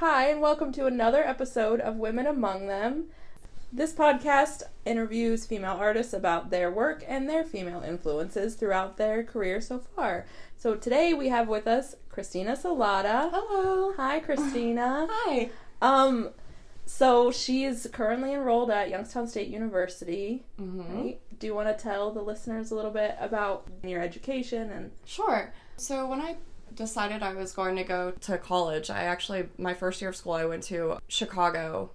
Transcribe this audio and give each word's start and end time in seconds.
Hi, 0.00 0.28
and 0.28 0.42
welcome 0.42 0.72
to 0.72 0.84
another 0.84 1.26
episode 1.26 1.80
of 1.80 1.96
Women 1.96 2.26
Among 2.26 2.66
Them. 2.66 3.06
This 3.72 3.94
podcast 3.94 4.62
interviews 4.84 5.46
female 5.46 5.78
artists 5.80 6.12
about 6.12 6.50
their 6.50 6.70
work 6.70 7.02
and 7.08 7.26
their 7.26 7.44
female 7.44 7.80
influences 7.80 8.56
throughout 8.56 8.98
their 8.98 9.24
career 9.24 9.58
so 9.58 9.78
far. 9.78 10.26
So 10.58 10.74
today 10.74 11.14
we 11.14 11.28
have 11.28 11.48
with 11.48 11.66
us 11.66 11.94
Christina 12.10 12.58
Salata. 12.58 13.30
Hello. 13.32 13.94
Hi, 13.96 14.20
Christina. 14.20 15.08
Hi. 15.10 15.48
Um, 15.80 16.28
so 16.84 17.30
she 17.30 17.64
is 17.64 17.88
currently 17.90 18.34
enrolled 18.34 18.70
at 18.70 18.90
Youngstown 18.90 19.26
State 19.26 19.48
University. 19.48 20.44
Mm-hmm. 20.60 20.94
Right? 20.94 21.20
Do 21.38 21.46
you 21.46 21.54
want 21.54 21.68
to 21.68 21.82
tell 21.82 22.10
the 22.10 22.20
listeners 22.20 22.70
a 22.70 22.74
little 22.74 22.90
bit 22.90 23.16
about 23.18 23.66
your 23.82 24.02
education 24.02 24.70
and? 24.70 24.90
Sure. 25.06 25.54
So 25.78 26.06
when 26.06 26.20
I 26.20 26.36
decided 26.74 27.22
I 27.22 27.34
was 27.34 27.52
going 27.52 27.76
to 27.76 27.84
go 27.84 28.12
to 28.12 28.38
college, 28.38 28.90
I 28.90 29.04
actually 29.04 29.48
my 29.58 29.74
first 29.74 30.00
year 30.00 30.10
of 30.10 30.16
school 30.16 30.32
I 30.32 30.44
went 30.44 30.62
to 30.64 30.98
Chicago 31.08 31.90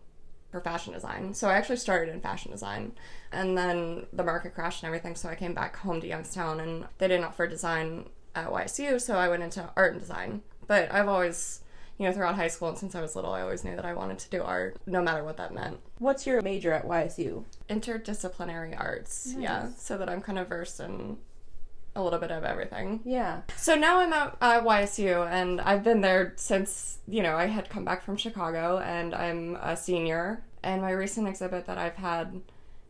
for 0.52 0.59
fashion 0.61 0.94
design. 0.94 1.34
So 1.34 1.47
I 1.49 1.53
actually 1.53 1.77
started 1.77 2.13
in 2.13 2.21
fashion 2.21 2.52
design. 2.52 2.94
And 3.31 3.57
then 3.57 4.05
the 4.11 4.23
market 4.23 4.53
crashed 4.53 4.84
and 4.84 4.88
everything, 4.88 5.16
so 5.16 5.30
I 5.30 5.35
came 5.35 5.53
back 5.53 5.77
home 5.77 6.02
to 6.02 6.07
Youngstown 6.07 6.59
and 6.59 6.85
they 6.97 7.07
didn't 7.07 7.23
offer 7.23 7.47
design 7.47 8.09
at 8.35 8.49
YSU, 8.49 8.99
so 8.99 9.16
I 9.16 9.30
went 9.30 9.44
into 9.44 9.70
art 9.75 9.94
and 9.94 10.02
design. 10.02 10.41
But 10.67 10.94
I've 10.94 11.08
always 11.08 11.61
you 11.97 12.08
know, 12.08 12.13
throughout 12.13 12.33
high 12.35 12.47
school 12.47 12.69
and 12.69 12.77
since 12.77 12.95
I 12.95 13.02
was 13.02 13.16
little, 13.16 13.31
I 13.31 13.41
always 13.41 13.63
knew 13.63 13.75
that 13.75 13.85
I 13.85 13.94
wanted 13.94 14.17
to 14.19 14.30
do 14.31 14.41
art, 14.41 14.77
no 14.88 15.03
matter 15.03 15.23
what 15.23 15.38
that 15.38 15.53
meant. 15.53 15.80
What's 15.99 16.25
your 16.25 16.41
major 16.41 16.73
at 16.73 16.88
YSU? 16.88 17.44
Interdisciplinary 17.69 18.75
arts, 18.80 19.27
Nice. 19.27 19.44
yeah, 19.44 19.67
so 19.77 19.99
that 19.99 20.09
I'm 20.09 20.19
kind 20.22 20.39
of 20.39 20.47
versed 20.49 20.80
in 20.80 21.17
a 21.95 22.02
little 22.02 22.20
bit 22.20 22.31
of 22.31 22.44
everything. 22.44 23.02
Yeah. 23.04 23.41
So 23.58 23.76
now 23.76 24.00
I'm 24.00 24.13
at 24.13 24.38
uh, 24.41 24.62
YSU, 24.62 25.30
and 25.30 25.59
I've 25.62 25.84
been 25.84 26.02
there 26.02 26.34
since 26.38 27.00
you 27.08 27.22
know 27.22 27.36
I 27.36 27.48
had 27.48 27.70
come 27.70 27.86
back 27.86 28.04
from 28.04 28.17
Chicago, 28.17 28.80
and 28.80 29.14
I'm 29.14 29.55
a 29.58 29.76
senior. 29.76 30.44
And 30.64 30.81
my 30.81 30.91
recent 30.91 31.27
exhibit 31.27 31.66
that 31.66 31.78
I've 31.78 31.95
had 31.95 32.42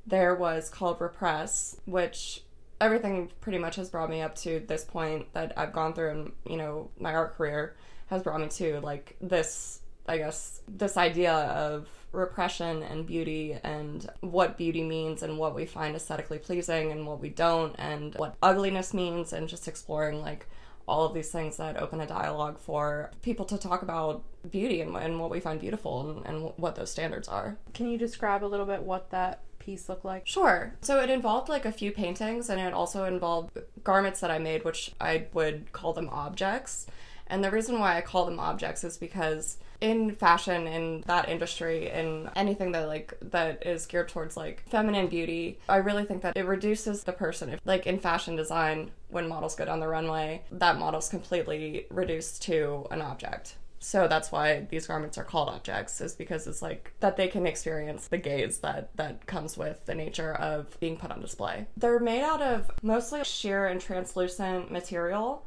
there 0.06 0.36
was 0.36 0.70
called 0.70 1.00
Repress, 1.00 1.78
which 1.86 2.44
everything 2.80 3.32
pretty 3.40 3.60
much 3.60 3.76
has 3.76 3.90
brought 3.90 4.10
me 4.10 4.22
up 4.22 4.36
to 4.36 4.60
this 4.68 4.84
point 4.84 5.32
that 5.34 5.54
I've 5.56 5.74
gone 5.74 5.94
through, 5.94 6.10
and 6.12 6.32
you 6.46 6.58
know 6.58 6.90
my 7.00 7.14
art 7.14 7.36
career 7.36 7.76
has 8.08 8.24
brought 8.24 8.42
me 8.42 8.50
to 8.50 8.80
like 8.82 9.16
this, 9.22 9.81
I 10.08 10.18
guess, 10.18 10.62
this 10.68 10.98
idea 10.98 11.34
of 11.34 11.88
repression 12.12 12.84
and 12.84 13.06
beauty 13.06 13.58
and 13.64 14.10
what 14.20 14.58
beauty 14.58 14.84
means 14.84 15.24
and 15.24 15.38
what 15.38 15.56
we 15.56 15.66
find 15.66 15.96
aesthetically 15.96 16.40
pleasing 16.40 16.92
and 16.92 17.08
what 17.08 17.22
we 17.22 17.30
don't 17.30 17.74
and 17.78 18.16
what 18.16 18.36
ugliness 18.42 18.94
means 18.94 19.32
and 19.32 19.48
just 19.48 19.68
exploring 19.68 20.22
like 20.22 20.48
all 20.88 21.06
of 21.06 21.14
these 21.14 21.32
things 21.32 21.58
that 21.58 21.78
open 21.78 22.02
a 22.02 22.08
dialogue 22.08 22.60
for 22.60 23.12
people 23.22 23.46
to 23.46 23.58
talk 23.58 23.82
about 23.82 24.24
beauty 24.50 24.82
and, 24.82 24.96
and 24.98 25.20
what 25.20 25.30
we 25.30 25.40
find 25.40 25.62
beautiful 25.62 26.10
and, 26.10 26.26
and 26.26 26.54
what 26.58 26.76
those 26.76 26.92
standards 26.92 27.28
are. 27.28 27.58
Can 27.74 27.90
you 27.90 27.98
describe 27.98 28.44
a 28.44 28.48
little 28.48 28.66
bit 28.66 28.84
what 28.84 29.10
that 29.12 29.42
piece 29.60 29.88
looked 29.88 30.04
like? 30.04 30.28
Sure. 30.28 30.74
So 30.82 31.00
it 31.00 31.10
involved 31.10 31.48
like 31.48 31.66
a 31.66 31.72
few 31.72 31.92
paintings 31.92 32.50
and 32.50 32.60
it 32.60 32.74
also 32.74 33.06
involved 33.06 33.58
garments 33.84 34.20
that 34.20 34.32
I 34.32 34.40
made, 34.40 34.66
which 34.66 34.92
I 35.00 35.28
would 35.34 35.72
call 35.72 35.94
them 35.94 36.10
objects. 36.10 36.88
And 37.28 37.42
the 37.42 37.52
reason 37.52 37.80
why 37.80 37.96
I 37.96 38.02
call 38.02 38.26
them 38.26 38.40
objects 38.40 38.84
is 38.84 38.98
because 38.98 39.58
in 39.82 40.16
fashion, 40.16 40.68
in 40.68 41.04
that 41.08 41.28
industry, 41.28 41.90
in 41.90 42.30
anything 42.36 42.72
that 42.72 42.88
like 42.88 43.14
that 43.22 43.66
is 43.66 43.86
geared 43.86 44.10
towards 44.10 44.38
like 44.38 44.64
feminine 44.70 45.08
beauty, 45.08 45.60
I 45.68 45.78
really 45.78 46.06
think 46.06 46.22
that 46.22 46.38
it 46.38 46.46
reduces 46.46 47.04
the 47.04 47.14
person. 47.14 47.50
If 47.50 47.60
like 47.66 47.88
in 47.88 48.00
fashion 48.00 48.36
design, 48.36 48.92
when 49.09 49.28
models 49.28 49.56
go 49.56 49.66
down 49.66 49.80
the 49.80 49.88
runway, 49.88 50.44
that 50.52 50.78
model's 50.78 51.09
completely 51.09 51.88
reduced 51.90 52.44
to 52.44 52.88
an 52.92 53.02
object. 53.02 53.56
So 53.84 54.08
that's 54.08 54.32
why 54.32 54.68
these 54.70 54.86
garments 54.86 55.18
are 55.18 55.24
called 55.24 55.50
objects, 55.50 56.02
is 56.02 56.14
because 56.14 56.46
it's 56.46 56.62
like 56.62 56.94
that 57.00 57.18
they 57.18 57.28
can 57.28 57.48
experience 57.48 58.08
the 58.08 58.20
gaze 58.20 58.59
that 58.59 58.96
that 58.98 59.26
comes 59.26 59.58
with 59.58 59.84
the 59.88 59.96
nature 59.96 60.36
of 60.36 60.80
being 60.80 60.98
put 60.98 61.09
on 61.09 61.20
display. 61.20 61.66
They're 61.76 62.00
made 62.00 62.22
out 62.22 62.44
of 62.44 62.70
mostly 62.84 63.24
sheer 63.24 63.66
and 63.66 63.81
translucent 63.81 64.72
material. 64.72 65.44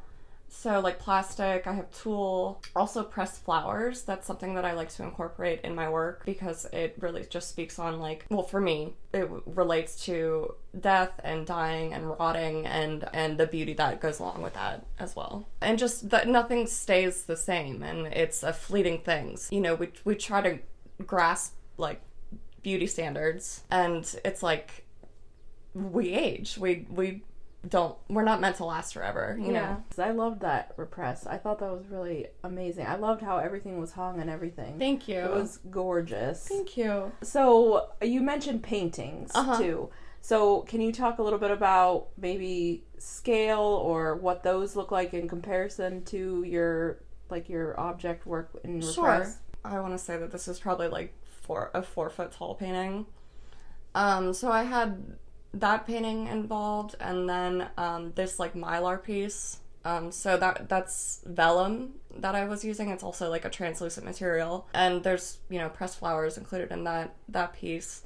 So 0.47 0.79
like 0.79 0.99
plastic, 0.99 1.67
I 1.67 1.73
have 1.73 1.91
tulle, 1.91 2.61
also 2.75 3.03
pressed 3.03 3.43
flowers. 3.43 4.03
That's 4.03 4.25
something 4.25 4.55
that 4.55 4.65
I 4.65 4.73
like 4.73 4.89
to 4.95 5.03
incorporate 5.03 5.61
in 5.61 5.75
my 5.75 5.89
work 5.89 6.25
because 6.25 6.65
it 6.73 6.95
really 6.99 7.25
just 7.29 7.49
speaks 7.49 7.77
on 7.77 7.99
like, 7.99 8.25
well, 8.29 8.43
for 8.43 8.59
me, 8.61 8.93
it 9.13 9.29
relates 9.45 10.05
to 10.05 10.55
death 10.79 11.11
and 11.23 11.45
dying 11.45 11.93
and 11.93 12.09
rotting 12.09 12.65
and 12.65 13.07
and 13.13 13.37
the 13.37 13.47
beauty 13.47 13.73
that 13.73 14.01
goes 14.01 14.19
along 14.19 14.41
with 14.41 14.53
that 14.53 14.85
as 14.99 15.15
well. 15.15 15.47
And 15.61 15.77
just 15.77 16.09
that 16.09 16.27
nothing 16.27 16.67
stays 16.67 17.23
the 17.23 17.37
same 17.37 17.83
and 17.83 18.07
it's 18.07 18.41
a 18.41 18.53
fleeting 18.53 18.99
things. 18.99 19.49
You 19.51 19.61
know, 19.61 19.75
we 19.75 19.91
we 20.03 20.15
try 20.15 20.41
to 20.41 20.59
grasp 21.05 21.53
like 21.77 22.01
beauty 22.63 22.87
standards 22.87 23.61
and 23.69 24.15
it's 24.25 24.41
like 24.41 24.85
we 25.75 26.13
age. 26.13 26.57
We 26.57 26.87
we 26.89 27.21
don't 27.69 27.97
we're 28.09 28.23
not 28.23 28.41
meant 28.41 28.57
to 28.57 28.65
last 28.65 28.93
forever, 28.93 29.37
you 29.41 29.51
know. 29.51 29.83
'Cause 29.89 29.99
I 29.99 30.11
loved 30.11 30.41
that 30.41 30.73
repress. 30.77 31.25
I 31.25 31.37
thought 31.37 31.59
that 31.59 31.71
was 31.71 31.87
really 31.87 32.27
amazing. 32.43 32.85
I 32.85 32.95
loved 32.95 33.21
how 33.21 33.37
everything 33.37 33.79
was 33.79 33.93
hung 33.93 34.19
and 34.19 34.29
everything. 34.29 34.77
Thank 34.77 35.07
you. 35.07 35.19
It 35.19 35.31
was 35.31 35.59
gorgeous. 35.71 36.47
Thank 36.47 36.77
you. 36.77 37.11
So 37.21 37.89
you 38.01 38.21
mentioned 38.21 38.63
paintings 38.63 39.31
Uh-huh. 39.33 39.57
too. 39.57 39.89
So 40.21 40.61
can 40.61 40.81
you 40.81 40.91
talk 40.91 41.19
a 41.19 41.23
little 41.23 41.39
bit 41.39 41.51
about 41.51 42.07
maybe 42.17 42.83
scale 42.97 43.59
or 43.59 44.15
what 44.15 44.43
those 44.43 44.75
look 44.75 44.91
like 44.91 45.13
in 45.13 45.27
comparison 45.27 46.03
to 46.05 46.43
your 46.43 46.99
like 47.29 47.49
your 47.49 47.79
object 47.79 48.25
work 48.27 48.51
in 48.63 48.81
Sure. 48.81 49.27
I 49.63 49.79
want 49.79 49.93
to 49.93 49.97
say 49.97 50.15
that 50.17 50.31
this 50.31 50.47
is 50.47 50.59
probably 50.59 50.87
like 50.87 51.13
four 51.25 51.71
a 51.73 51.81
four 51.81 52.09
foot 52.09 52.31
tall 52.31 52.53
painting. 52.55 53.07
Um, 53.95 54.33
so 54.33 54.51
I 54.51 54.63
had 54.63 55.17
that 55.59 55.87
painting 55.87 56.27
involved, 56.27 56.95
and 56.99 57.29
then 57.29 57.69
um, 57.77 58.11
this 58.15 58.39
like 58.39 58.53
mylar 58.53 59.01
piece. 59.01 59.59
Um, 59.83 60.11
so 60.11 60.35
that 60.37 60.67
that's 60.67 61.21
vellum 61.25 61.93
that 62.17 62.33
I 62.35 62.45
was 62.45 62.65
using. 62.65 62.89
It's 62.89 63.03
also 63.03 63.29
like 63.29 63.45
a 63.45 63.49
translucent 63.49 64.05
material, 64.05 64.67
and 64.73 65.03
there's 65.03 65.39
you 65.49 65.59
know 65.59 65.69
pressed 65.69 65.99
flowers 65.99 66.37
included 66.37 66.71
in 66.71 66.83
that 66.85 67.15
that 67.29 67.53
piece, 67.53 68.03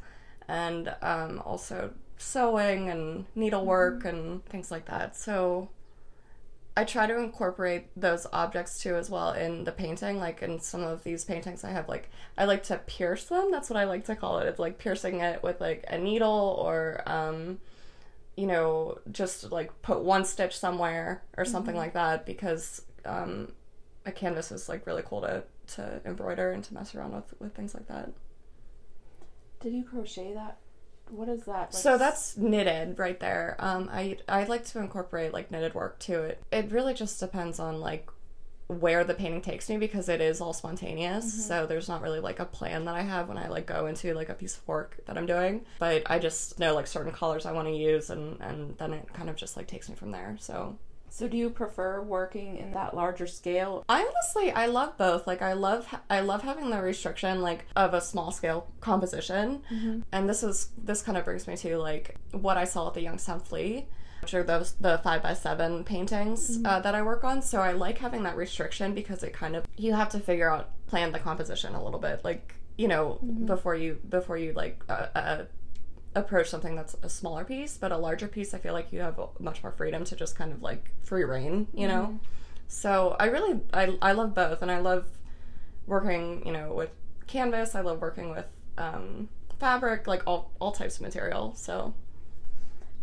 and 0.47 0.93
um, 1.01 1.41
also 1.45 1.91
sewing 2.17 2.89
and 2.89 3.25
needlework 3.33 4.05
and 4.05 4.45
things 4.45 4.71
like 4.71 4.85
that. 4.85 5.16
So 5.16 5.69
I 6.79 6.85
try 6.85 7.07
to 7.07 7.17
incorporate 7.17 7.88
those 7.97 8.25
objects 8.31 8.81
too 8.81 8.95
as 8.95 9.09
well 9.09 9.34
in 9.34 9.66
the 9.66 9.72
painting. 9.73 10.17
Like 10.17 10.41
in 10.41 10.62
some 10.62 10.81
of 10.81 11.03
these 11.03 11.25
paintings, 11.25 11.66
I 11.66 11.72
have 11.72 11.90
like 11.90 12.09
I 12.38 12.45
like 12.45 12.63
to 12.63 12.78
pierce 12.78 13.25
them. 13.25 13.51
That's 13.51 13.69
what 13.69 13.75
I 13.75 13.84
like 13.84 14.06
to 14.06 14.16
call 14.16 14.40
it. 14.40 14.47
It's 14.47 14.59
like 14.59 14.78
piercing 14.78 15.19
it 15.19 15.44
with 15.44 15.59
like 15.59 15.84
a 15.90 15.97
needle 15.97 16.57
or 16.66 17.03
um, 17.06 17.59
you 18.38 18.47
know 18.47 18.97
just 19.12 19.51
like 19.51 19.81
put 19.81 20.03
one 20.06 20.23
stitch 20.23 20.57
somewhere 20.57 21.22
or 21.35 21.44
something 21.44 21.75
like 21.75 21.95
that 21.95 22.25
because 22.25 22.81
um, 23.03 23.51
a 24.06 24.11
canvas 24.13 24.50
is 24.50 24.69
like 24.69 24.88
really 24.88 25.03
cool 25.06 25.19
to 25.19 25.44
to 25.75 26.00
embroider 26.06 26.53
and 26.53 26.63
to 26.63 26.73
mess 26.73 26.96
around 26.96 27.13
with 27.13 27.34
with 27.41 27.53
things 27.53 27.73
like 27.73 27.90
that. 27.90 28.09
Did 29.59 29.73
you 29.73 29.84
crochet 29.84 30.34
that? 30.34 30.59
What 31.09 31.30
is 31.30 31.44
that? 31.44 31.52
like 31.52 31.74
So 31.74 31.97
that's 31.97 32.38
knitted 32.38 32.97
right 33.00 33.20
there. 33.20 33.56
Um, 33.59 33.90
I 33.92 34.18
I 34.28 34.44
like 34.46 34.66
to 34.66 34.80
incorporate 34.80 35.34
like 35.34 35.52
knitted 35.52 35.74
work 35.74 36.00
to 36.00 36.24
it. 36.24 36.44
It 36.52 36.72
really 36.72 36.94
just 36.94 37.20
depends 37.20 37.59
on 37.59 37.80
like 37.80 38.09
where 38.68 39.03
the 39.03 39.16
painting 39.16 39.42
takes 39.42 39.68
me 39.68 39.78
because 39.78 40.08
it 40.09 40.22
is 40.22 40.40
all 40.40 40.53
spontaneous. 40.53 41.47
So 41.47 41.66
there's 41.66 41.90
not 41.90 42.03
really 42.03 42.20
like 42.20 42.40
a 42.40 42.46
plan 42.46 42.86
that 42.86 42.96
I 42.96 43.02
have 43.02 43.28
when 43.28 43.38
I 43.38 43.47
like 43.47 43.66
go 43.66 43.88
into 43.88 44.14
like 44.14 44.30
a 44.30 44.36
piece 44.36 44.58
of 44.58 44.68
work 44.68 45.00
that 45.08 45.18
I'm 45.18 45.25
doing. 45.25 45.66
But 45.80 46.03
I 46.06 46.20
just 46.20 46.59
know 46.59 46.75
like 46.75 46.86
certain 46.86 47.12
colors 47.12 47.47
I 47.47 47.52
want 47.52 47.68
to 47.68 47.74
use 47.74 48.12
and 48.12 48.40
and 48.41 48.78
then 48.78 48.94
it 48.94 49.12
kind 49.12 49.30
of 49.30 49.36
just 49.36 49.58
like 49.58 49.66
takes 49.68 49.90
me 49.90 49.96
from 49.96 50.12
there. 50.12 50.38
So 50.40 50.78
So 51.12 51.28
do 51.28 51.38
you 51.38 51.50
prefer 51.50 52.02
working 52.02 52.58
in 52.58 52.74
that 52.74 52.96
larger 52.96 53.28
scale? 53.28 53.84
I 53.90 54.02
honestly 54.02 54.52
I 54.52 54.68
love 54.68 54.97
both. 54.97 55.28
Like 55.28 55.42
I 55.42 55.53
love 55.53 55.88
I 56.09 56.20
love 56.22 56.42
having 56.44 56.70
the 56.70 56.81
restriction 56.81 57.41
like 57.41 57.66
of 57.76 57.94
a 57.94 58.02
small 58.02 58.32
scale 58.32 58.67
composition, 58.79 59.64
and 60.11 60.29
this 60.29 60.44
is 60.44 60.70
this 60.78 61.02
kind 61.02 61.17
of 61.17 61.26
brings 61.26 61.47
me 61.47 61.56
to 61.58 61.78
like 61.78 62.16
what 62.32 62.58
I 62.58 62.64
saw 62.66 62.88
at 62.88 62.94
the 62.94 63.02
Youngstown 63.02 63.40
Flea, 63.40 63.88
which 64.22 64.34
are 64.34 64.44
those 64.44 64.73
the 64.73 65.00
five 65.03 65.23
by 65.23 65.34
seven 65.34 65.84
paintings 65.84 66.59
uh, 66.66 66.79
that 66.82 66.96
I 66.96 67.02
work 67.02 67.23
on. 67.23 67.41
So 67.41 67.59
I 67.62 67.72
like 67.73 67.97
having 67.97 68.23
that 68.23 68.35
restriction 68.35 68.94
because 68.94 69.23
it 69.23 69.34
kind 69.34 69.55
of 69.55 69.66
you 69.78 69.94
have 69.94 70.09
to 70.09 70.20
figure 70.20 70.50
out 70.50 70.70
plan 70.88 71.12
the 71.12 71.20
composition 71.20 71.76
a 71.76 71.84
little 71.84 72.00
bit, 72.00 72.23
like 72.23 72.55
you 72.78 72.88
know 72.88 73.20
before 73.46 73.76
you 73.76 74.00
before 74.08 74.38
you 74.38 74.53
like 74.53 74.84
uh, 74.90 75.08
uh, 75.16 75.46
approach 76.19 76.49
something 76.49 76.75
that's 76.75 76.95
a 77.01 77.09
smaller 77.09 77.43
piece, 77.43 77.77
but 77.77 77.91
a 77.91 77.97
larger 77.97 78.27
piece, 78.27 78.53
I 78.53 78.59
feel 78.59 78.73
like 78.73 78.91
you 78.91 78.99
have 79.01 79.19
much 79.39 79.63
more 79.63 79.71
freedom 79.71 80.03
to 80.05 80.16
just 80.16 80.35
kind 80.35 80.51
of 80.51 80.61
like 80.61 80.91
free 81.03 81.23
rein, 81.23 81.67
you 81.73 81.87
know. 81.87 82.19
So 82.67 83.16
I 83.19 83.25
really 83.25 83.59
I 83.73 83.97
I 84.01 84.11
love 84.11 84.35
both, 84.35 84.61
and 84.61 84.69
I 84.71 84.79
love 84.79 85.05
working, 85.87 86.45
you 86.45 86.51
know, 86.51 86.73
with 86.73 86.91
canvas. 87.27 87.73
I 87.75 87.81
love 87.81 87.99
working 88.01 88.29
with 88.29 88.45
um, 88.77 89.29
fabric, 89.59 90.07
like 90.07 90.23
all 90.27 90.51
all 90.59 90.71
types 90.71 90.95
of 90.97 91.01
material. 91.01 91.53
So 91.55 91.93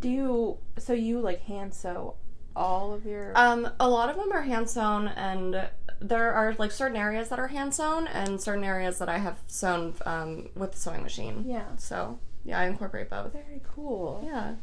Do 0.01 0.09
you 0.09 0.59
so 0.79 0.93
you 0.93 1.21
like 1.21 1.43
hand 1.45 1.75
sew 1.75 2.15
all 2.55 2.93
of 2.95 3.05
your 3.05 3.33
um, 3.35 3.69
a 3.81 3.89
lot 3.89 4.09
of 4.09 4.17
them 4.17 4.33
are 4.33 4.43
hand 4.43 4.69
sewn, 4.71 5.09
and 5.09 5.69
there 6.01 6.33
are 6.33 6.55
like 6.59 6.71
certain 6.71 6.97
areas 6.97 7.29
that 7.31 7.39
are 7.39 7.49
hand 7.49 7.75
sewn 7.75 8.07
and 8.07 8.41
certain 8.41 8.65
areas 8.65 8.99
that 8.99 9.09
I 9.09 9.19
have 9.19 9.39
sewn 9.47 9.95
um, 10.05 10.49
with 10.55 10.73
the 10.73 10.79
sewing 10.79 11.03
machine. 11.03 11.45
Yeah. 11.47 11.77
So 11.77 12.19
yeah, 12.47 12.59
I 12.61 12.67
incorporate 12.67 13.11
both. 13.11 13.33
Very 13.33 13.61
cool. 13.75 14.23
Yeah. 14.25 14.55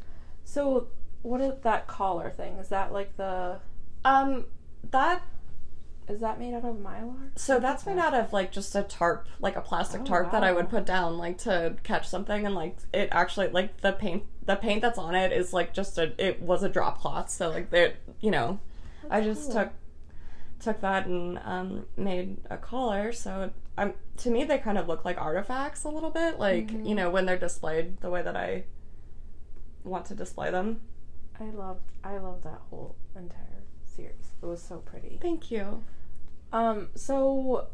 So, 0.45 0.87
what 1.21 1.41
is 1.41 1.53
that 1.61 1.87
collar 1.87 2.29
thing? 2.31 2.53
Is 2.57 2.69
that 2.69 2.91
like 2.91 3.15
the? 3.17 3.59
Um, 4.05 4.45
that 4.91 5.21
Is 6.09 6.19
that 6.19 6.37
made 6.39 6.53
out 6.53 6.65
of 6.65 6.75
mylar? 6.75 7.29
so 7.37 7.59
that's 7.59 7.85
made 7.85 7.97
out 7.97 8.13
of 8.13 8.33
like 8.33 8.51
just 8.51 8.75
a 8.75 8.83
tarp, 8.83 9.27
like 9.39 9.55
a 9.55 9.61
plastic 9.61 10.01
Oh, 10.01 10.05
tarp 10.05 10.31
that 10.31 10.43
I 10.43 10.51
would 10.51 10.69
put 10.69 10.85
down 10.85 11.17
like 11.17 11.37
to 11.39 11.75
catch 11.83 12.07
something, 12.07 12.45
and 12.45 12.53
like 12.55 12.77
it 12.93 13.09
actually 13.11 13.47
like 13.49 13.79
the 13.81 13.93
paint 13.93 14.23
the 14.45 14.55
paint 14.57 14.81
that's 14.81 14.97
on 14.99 15.15
it 15.15 15.31
is 15.31 15.53
like 15.53 15.73
just 15.73 15.97
a 15.97 16.11
it 16.17 16.41
was 16.41 16.63
a 16.63 16.69
drop 16.69 16.99
cloth, 16.99 17.29
so 17.29 17.49
like 17.49 17.71
it 17.71 17.95
you 18.19 18.29
know 18.31 18.59
I 19.09 19.21
just 19.21 19.51
cool. 19.51 19.61
took 19.61 19.69
took 20.63 20.81
that 20.81 21.05
and 21.05 21.39
um, 21.43 21.85
made 21.97 22.37
a 22.49 22.57
collar. 22.57 23.11
So 23.11 23.51
um, 23.77 23.93
to 24.17 24.29
me, 24.29 24.43
they 24.43 24.57
kind 24.57 24.77
of 24.77 24.87
look 24.87 25.03
like 25.05 25.19
artifacts 25.19 25.83
a 25.83 25.89
little 25.89 26.09
bit, 26.11 26.39
like 26.39 26.67
Mhm. 26.67 26.87
you 26.87 26.95
know 26.95 27.09
when 27.09 27.25
they're 27.25 27.37
displayed 27.37 27.99
the 28.01 28.09
way 28.09 28.21
that 28.21 28.35
I 28.35 28.63
want 29.83 30.05
to 30.07 30.15
display 30.15 30.51
them. 30.51 30.81
I 31.39 31.45
loved. 31.45 31.91
I 32.03 32.17
loved 32.17 32.43
that 32.43 32.61
whole 32.69 32.95
entire 33.15 33.63
series. 33.83 34.31
It 34.41 34.45
was 34.45 34.61
so 34.61 34.77
pretty. 34.77 35.19
Thank 35.21 35.51
you. 35.51 35.83
Um. 36.51 36.89
So. 36.95 37.67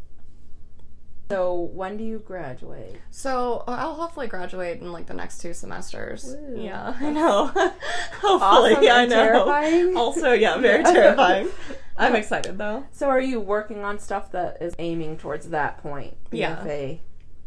So 1.29 1.69
when 1.73 1.95
do 1.97 2.03
you 2.03 2.19
graduate? 2.19 2.95
So 3.11 3.63
uh, 3.67 3.75
I'll 3.77 3.93
hopefully 3.93 4.25
graduate 4.27 4.81
in 4.81 4.91
like 4.91 5.05
the 5.05 5.13
next 5.13 5.39
two 5.39 5.53
semesters. 5.53 6.25
Woo. 6.25 6.59
Yeah, 6.59 6.95
I 6.99 7.11
know. 7.11 7.47
hopefully, 8.21 8.73
Awesome 8.75 8.89
I 8.89 9.05
know. 9.05 9.15
terrifying. 9.15 9.95
Also, 9.95 10.31
yeah, 10.33 10.57
very 10.57 10.81
Yeah. 10.81 10.91
terrifying. 10.93 11.49
I'm 11.97 12.15
excited 12.15 12.57
though. 12.57 12.85
So 12.91 13.09
are 13.09 13.21
you 13.21 13.39
working 13.39 13.83
on 13.83 13.99
stuff 13.99 14.31
that 14.31 14.57
is 14.61 14.73
aiming 14.79 15.17
towards 15.17 15.49
that 15.49 15.77
point? 15.83 16.17
Yeah. 16.31 16.55
BFA 16.55 16.99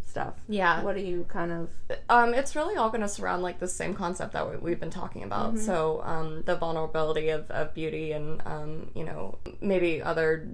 stuff. 0.07 0.35
Yeah. 0.49 0.83
What 0.85 0.95
are 0.95 1.01
you 1.01 1.25
kind 1.29 1.51
of? 1.51 1.71
Um, 2.09 2.35
it's 2.35 2.55
really 2.55 2.77
all 2.77 2.91
going 2.91 3.01
to 3.01 3.09
surround 3.09 3.43
like 3.43 3.59
the 3.59 3.67
same 3.67 3.95
concept 3.95 4.35
that 4.35 4.49
we, 4.49 4.59
we've 4.59 4.79
been 4.81 4.91
talking 4.91 5.25
about. 5.25 5.59
So 5.59 6.03
um, 6.05 6.43
the 6.45 6.55
vulnerability 6.55 7.31
of, 7.31 7.51
of 7.51 7.75
beauty 7.75 8.13
and 8.13 8.43
um, 8.47 8.91
you 8.95 9.03
know 9.05 9.39
maybe 9.61 10.01
other 10.01 10.49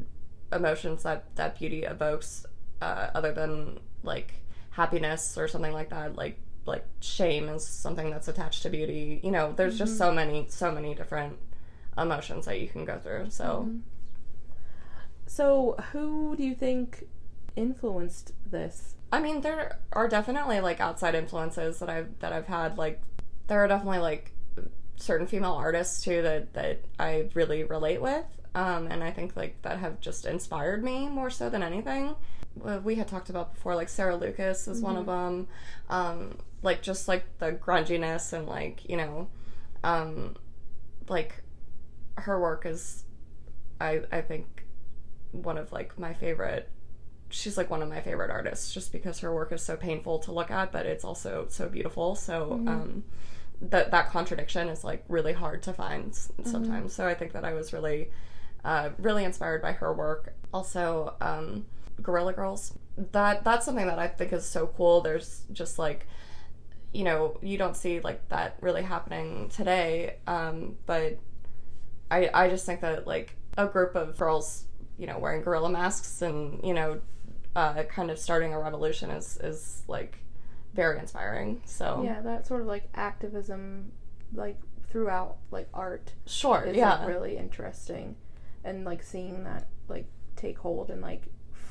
emotions 0.50 1.02
that 1.02 1.24
that 1.36 1.58
beauty 1.58 1.82
evokes, 1.82 2.46
uh, 2.80 3.10
other 3.14 3.32
than 3.32 3.80
like 4.02 4.34
happiness 4.70 5.36
or 5.36 5.48
something 5.48 5.72
like 5.72 5.90
that. 5.90 6.16
Like 6.16 6.38
like 6.66 6.84
shame 7.00 7.48
is 7.48 7.66
something 7.66 8.10
that's 8.10 8.28
attached 8.28 8.62
to 8.62 8.70
beauty. 8.70 9.20
You 9.22 9.30
know, 9.30 9.52
there's 9.52 9.78
just 9.78 9.98
so 9.98 10.12
many 10.12 10.46
so 10.48 10.70
many 10.70 10.94
different 10.94 11.38
emotions 11.96 12.46
that 12.46 12.60
you 12.60 12.68
can 12.68 12.84
go 12.84 12.98
through. 12.98 13.30
So 13.30 13.70
So 15.26 15.76
who 15.92 16.34
do 16.36 16.42
you 16.42 16.54
think 16.54 17.06
influenced 17.54 18.32
this? 18.50 18.94
I 19.12 19.20
mean, 19.20 19.42
there 19.42 19.78
are 19.92 20.08
definitely 20.08 20.60
like 20.60 20.80
outside 20.80 21.14
influences 21.14 21.78
that 21.80 21.88
I've 21.90 22.18
that 22.20 22.32
I've 22.32 22.46
had. 22.46 22.78
Like, 22.78 23.00
there 23.46 23.62
are 23.62 23.68
definitely 23.68 23.98
like 23.98 24.32
certain 24.96 25.26
female 25.26 25.52
artists 25.52 26.02
too 26.02 26.22
that 26.22 26.54
that 26.54 26.80
I 26.98 27.28
really 27.34 27.64
relate 27.64 28.00
with, 28.00 28.24
um, 28.54 28.88
and 28.90 29.04
I 29.04 29.10
think 29.10 29.36
like 29.36 29.60
that 29.62 29.78
have 29.78 30.00
just 30.00 30.26
inspired 30.26 30.82
me 30.82 31.08
more 31.08 31.30
so 31.30 31.50
than 31.50 31.62
anything. 31.62 32.16
Well, 32.62 32.80
We 32.80 32.96
had 32.96 33.08
talked 33.08 33.30
about 33.30 33.54
before, 33.54 33.74
like 33.74 33.88
Sarah 33.88 34.16
Lucas 34.16 34.68
is 34.68 34.80
one 34.80 34.96
of 34.96 35.06
them. 35.06 35.48
Um, 35.88 36.38
like 36.62 36.82
just 36.82 37.08
like 37.08 37.24
the 37.38 37.52
grunginess 37.52 38.32
and 38.32 38.46
like 38.46 38.88
you 38.88 38.96
know, 38.96 39.28
um, 39.84 40.36
like 41.08 41.42
her 42.16 42.40
work 42.40 42.66
is, 42.66 43.04
I 43.80 44.02
I 44.10 44.20
think 44.22 44.64
one 45.32 45.58
of 45.58 45.72
like 45.72 45.98
my 45.98 46.14
favorite 46.14 46.70
she's 47.30 47.58
like 47.58 47.68
one 47.68 47.82
of 47.82 47.88
my 47.90 48.00
favorite 48.00 48.30
artists 48.30 48.72
just 48.72 48.90
because 48.90 49.18
her 49.18 49.34
work 49.34 49.52
is 49.52 49.60
so 49.62 49.76
painful 49.76 50.18
to 50.18 50.32
look 50.32 50.50
at 50.50 50.72
but 50.72 50.86
it's 50.86 51.04
also 51.04 51.46
so 51.50 51.68
beautiful. 51.68 52.14
So 52.14 52.52
um 52.66 53.04
that 53.60 53.90
that 53.90 54.08
contradiction 54.10 54.68
is 54.68 54.82
like 54.84 55.04
really 55.08 55.34
hard 55.34 55.62
to 55.64 55.72
find 55.74 56.10
s- 56.10 56.32
sometimes. 56.44 56.94
So 56.94 57.06
i 57.06 57.14
think 57.14 57.32
that 57.32 57.44
i 57.44 57.52
was 57.52 57.72
really 57.72 58.10
uh, 58.64 58.90
really 58.98 59.24
inspired 59.24 59.60
by 59.62 59.72
her 59.72 59.92
work. 59.92 60.34
Also 60.54 61.14
um 61.20 61.66
Guerrilla 62.02 62.32
Girls. 62.32 62.76
That 63.12 63.44
that's 63.44 63.64
something 63.64 63.86
that 63.86 63.98
i 63.98 64.08
think 64.08 64.32
is 64.32 64.44
so 64.44 64.66
cool. 64.66 65.00
There's 65.00 65.42
just 65.52 65.78
like 65.78 66.06
you 66.92 67.04
know 67.04 67.38
you 67.42 67.58
don't 67.58 67.76
see 67.76 68.00
like 68.00 68.28
that 68.28 68.56
really 68.62 68.82
happening 68.82 69.50
today 69.50 70.16
um 70.26 70.74
but 70.86 71.18
I, 72.10 72.30
I 72.32 72.48
just 72.48 72.64
think 72.64 72.80
that 72.80 73.06
like 73.06 73.36
a 73.56 73.66
group 73.66 73.94
of 73.94 74.16
girls, 74.16 74.64
you 74.96 75.06
know, 75.06 75.18
wearing 75.18 75.42
gorilla 75.42 75.68
masks 75.68 76.22
and 76.22 76.60
you 76.64 76.74
know, 76.74 77.00
uh, 77.56 77.82
kind 77.84 78.10
of 78.10 78.18
starting 78.18 78.54
a 78.54 78.58
revolution 78.58 79.10
is 79.10 79.36
is 79.38 79.82
like 79.88 80.18
very 80.74 80.98
inspiring. 80.98 81.60
So. 81.64 82.02
Yeah, 82.04 82.20
that 82.22 82.46
sort 82.46 82.62
of 82.62 82.66
like 82.66 82.88
activism, 82.94 83.92
like 84.32 84.58
throughout 84.90 85.36
like 85.50 85.68
art, 85.74 86.12
sure, 86.26 86.62
is 86.64 86.76
yeah, 86.76 86.98
like, 87.00 87.08
really 87.08 87.36
interesting, 87.36 88.16
and 88.64 88.84
like 88.84 89.02
seeing 89.02 89.44
that 89.44 89.68
like 89.88 90.06
take 90.36 90.58
hold 90.58 90.90
and 90.90 91.02
like 91.02 91.24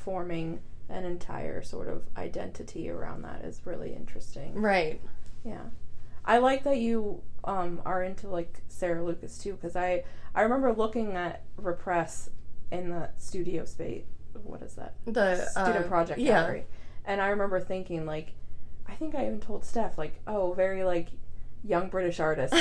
forming 0.04 0.60
an 0.88 1.04
entire 1.04 1.62
sort 1.62 1.88
of 1.88 2.02
identity 2.16 2.88
around 2.88 3.22
that 3.22 3.44
is 3.44 3.60
really 3.64 3.94
interesting. 3.94 4.54
right, 4.54 5.00
Yeah. 5.44 5.64
I 6.24 6.38
like 6.38 6.64
that 6.64 6.76
you 6.76 7.22
um, 7.44 7.80
are 7.86 8.02
into 8.02 8.28
like 8.28 8.60
Sarah 8.68 9.02
Lucas 9.02 9.38
too, 9.38 9.54
because 9.54 9.76
I 9.76 10.04
I 10.34 10.42
remember 10.42 10.72
looking 10.74 11.14
at 11.14 11.42
Repress 11.56 12.28
in 12.70 12.90
the 12.90 13.10
studio 13.16 13.64
space. 13.64 14.04
What 14.42 14.62
is 14.62 14.74
that? 14.74 14.94
the 15.06 15.46
Student 15.46 15.86
uh, 15.86 15.88
project 15.88 16.20
yeah. 16.20 16.42
gallery, 16.42 16.66
and 17.06 17.22
I 17.22 17.28
remember 17.28 17.60
thinking 17.60 18.04
like, 18.04 18.34
I 18.86 18.92
think 18.92 19.14
I 19.14 19.26
even 19.26 19.40
told 19.40 19.64
Steph 19.64 19.96
like, 19.96 20.20
oh, 20.26 20.52
very 20.52 20.84
like 20.84 21.08
young 21.64 21.88
British 21.88 22.20
artist. 22.20 22.54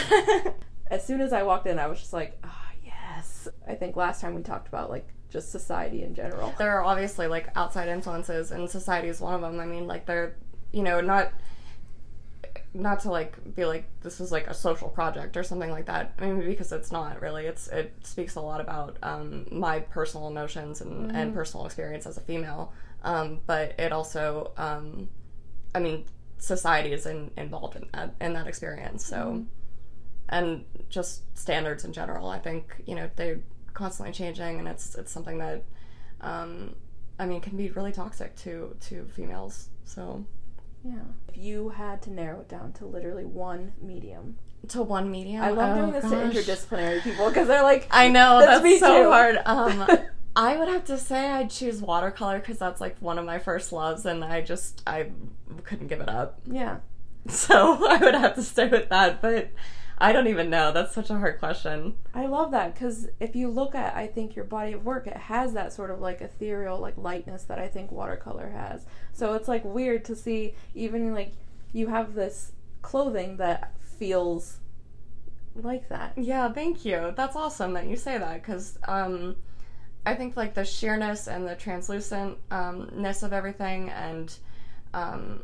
as 0.90 1.06
soon 1.06 1.20
as 1.20 1.34
I 1.34 1.44
walked 1.44 1.68
in, 1.68 1.78
I 1.78 1.88
was 1.88 2.00
just 2.00 2.14
like, 2.14 2.40
ah, 2.44 2.72
yes. 2.84 3.50
I 3.68 3.76
think 3.76 3.96
last 3.96 4.22
time 4.22 4.34
we 4.34 4.44
talked 4.44 4.70
about 4.70 4.90
like 4.90 5.10
just 5.30 5.52
society 5.52 6.04
in 6.04 6.16
general. 6.16 6.54
there 6.58 6.72
are 6.72 6.84
obviously 6.84 7.28
like 7.28 7.50
outside 7.56 7.90
influences 7.90 8.52
and 8.52 8.70
society 8.70 9.08
is 9.08 9.20
one 9.20 9.34
of 9.34 9.42
them. 9.42 9.60
I 9.60 9.66
mean 9.66 9.88
like 9.88 10.06
they're 10.06 10.36
you 10.72 10.84
know 10.84 11.02
not 11.02 11.32
not 12.74 13.00
to 13.02 13.10
like 13.10 13.56
be 13.56 13.66
like 13.66 13.86
this 14.02 14.20
is 14.20 14.32
like 14.32 14.48
a 14.48 14.54
social 14.54 14.90
project 14.90 15.36
or 15.36 15.44
something 15.44 15.72
like 15.72 15.86
that. 15.86 16.14
I 16.20 16.28
mean 16.28 16.46
because 16.46 16.72
it's 16.72 16.92
not 16.92 17.22
really. 17.22 17.46
It's 17.46 17.68
it 17.68 17.94
speaks 18.04 18.36
a 18.36 18.42
lot 18.42 18.62
about 18.62 18.98
um, 19.04 19.48
my 19.52 19.80
personal 19.80 20.28
emotions 20.28 20.82
and, 20.82 21.12
and 21.12 21.34
personal 21.34 21.66
experience 21.66 22.06
as 22.06 22.18
a 22.18 22.22
female. 22.22 22.74
Um, 23.04 23.42
but 23.46 23.80
it 23.80 23.92
also 23.92 24.52
um, 24.58 25.08
i 25.76 25.80
mean 25.80 26.06
society 26.40 26.94
is 26.94 27.06
in, 27.06 27.32
involved 27.38 27.76
in 27.76 27.88
that 27.94 28.16
in 28.22 28.34
that 28.34 28.48
experience 28.48 29.06
so. 29.06 29.46
And 30.30 30.66
just 30.90 31.22
standards 31.38 31.86
in 31.86 31.94
general. 31.94 32.28
I 32.28 32.40
think 32.40 32.84
you 32.86 32.96
know 32.96 33.10
they're 33.16 33.40
constantly 33.78 34.12
changing, 34.12 34.58
and 34.60 34.68
it's 34.68 34.96
it's 34.96 35.12
something 35.12 35.38
that, 35.38 35.64
um, 36.22 36.76
I 37.20 37.28
mean, 37.28 37.40
can 37.42 37.56
be 37.56 37.70
really 37.70 37.92
toxic 37.92 38.36
to 38.38 38.76
to 38.88 39.06
females. 39.16 39.70
So 39.86 40.26
Yeah. 40.84 41.06
If 41.30 41.38
you 41.38 41.70
had 41.70 42.02
to 42.04 42.12
narrow 42.12 42.42
it 42.42 42.50
down 42.50 42.74
to 42.74 42.86
literally 42.86 43.26
one 43.26 43.74
medium, 43.82 44.38
to 44.70 44.82
one 44.82 45.12
medium. 45.12 45.44
I 45.44 45.52
love 45.52 45.78
oh, 45.78 45.82
doing 45.82 45.94
this 45.94 46.04
gosh. 46.04 46.34
to 46.34 46.42
interdisciplinary 46.42 47.02
people 47.04 47.28
because 47.28 47.48
they're 47.48 47.64
like, 47.64 47.88
I 47.92 48.10
know 48.10 48.40
That's 48.40 48.64
that's, 48.64 48.80
so 48.80 49.04
too. 49.04 49.10
hard. 49.12 49.38
Um, 49.46 49.88
I 50.36 50.58
would 50.58 50.68
have 50.68 50.86
to 50.86 50.98
say 50.98 51.30
I'd 51.30 51.50
choose 51.50 51.82
watercolor 51.82 52.40
because 52.40 52.58
that's 52.58 52.82
like 52.82 52.98
one 53.00 53.20
of 53.20 53.26
my 53.26 53.40
first 53.40 53.72
loves, 53.72 54.06
and 54.06 54.24
I 54.24 54.42
just 54.42 54.82
I 54.88 55.12
couldn't 55.64 55.88
give 55.88 56.02
it 56.02 56.10
up. 56.10 56.40
yeah. 56.46 56.78
So 57.30 57.86
I 57.86 57.98
would 57.98 58.16
have 58.16 58.36
to 58.36 58.44
stay 58.44 58.68
with 58.70 58.90
that, 58.90 59.22
but. 59.22 59.52
I 60.00 60.12
don't 60.12 60.28
even 60.28 60.50
know. 60.50 60.72
That's 60.72 60.94
such 60.94 61.10
a 61.10 61.18
hard 61.18 61.40
question. 61.40 61.96
I 62.14 62.28
love 62.28 62.52
that 62.52 62.74
because 62.74 63.08
if 63.20 63.36
you 63.36 63.50
look 63.50 63.74
at, 63.74 63.96
I 63.96 64.06
think 64.08 64.36
your 64.36 64.46
body 64.46 64.74
of 64.74 64.86
work, 64.86 65.08
it 65.08 65.18
has 65.18 65.54
that 65.54 65.74
sort 65.74 65.90
of 65.90 66.00
like 66.00 66.22
ethereal, 66.22 66.78
like 66.80 66.98
lightness 66.98 67.44
that 67.46 67.58
I 67.58 67.68
think 67.68 67.92
watercolor 67.92 68.50
has. 68.50 68.86
So 69.14 69.34
it's 69.34 69.48
like 69.48 69.66
weird 69.66 70.06
to 70.06 70.16
see 70.16 70.54
even 70.76 71.14
like 71.16 71.32
you 71.74 71.88
have 71.88 72.14
this 72.14 72.52
clothing 72.84 73.38
that 73.38 73.74
feels 73.80 74.58
like 75.56 75.90
that. 75.90 76.14
Yeah, 76.16 76.52
thank 76.54 76.86
you. 76.86 77.14
That's 77.16 77.36
awesome 77.36 77.74
that 77.74 77.88
you 77.88 77.96
say 77.96 78.20
that 78.20 78.42
because 78.44 78.78
um, 78.88 79.36
I 80.06 80.14
think 80.14 80.38
like 80.38 80.54
the 80.54 80.64
sheerness 80.64 81.28
and 81.28 81.48
the 81.48 81.56
translucentness 81.56 83.24
of 83.24 83.34
everything 83.34 83.90
and 83.90 84.32
um, 84.94 85.42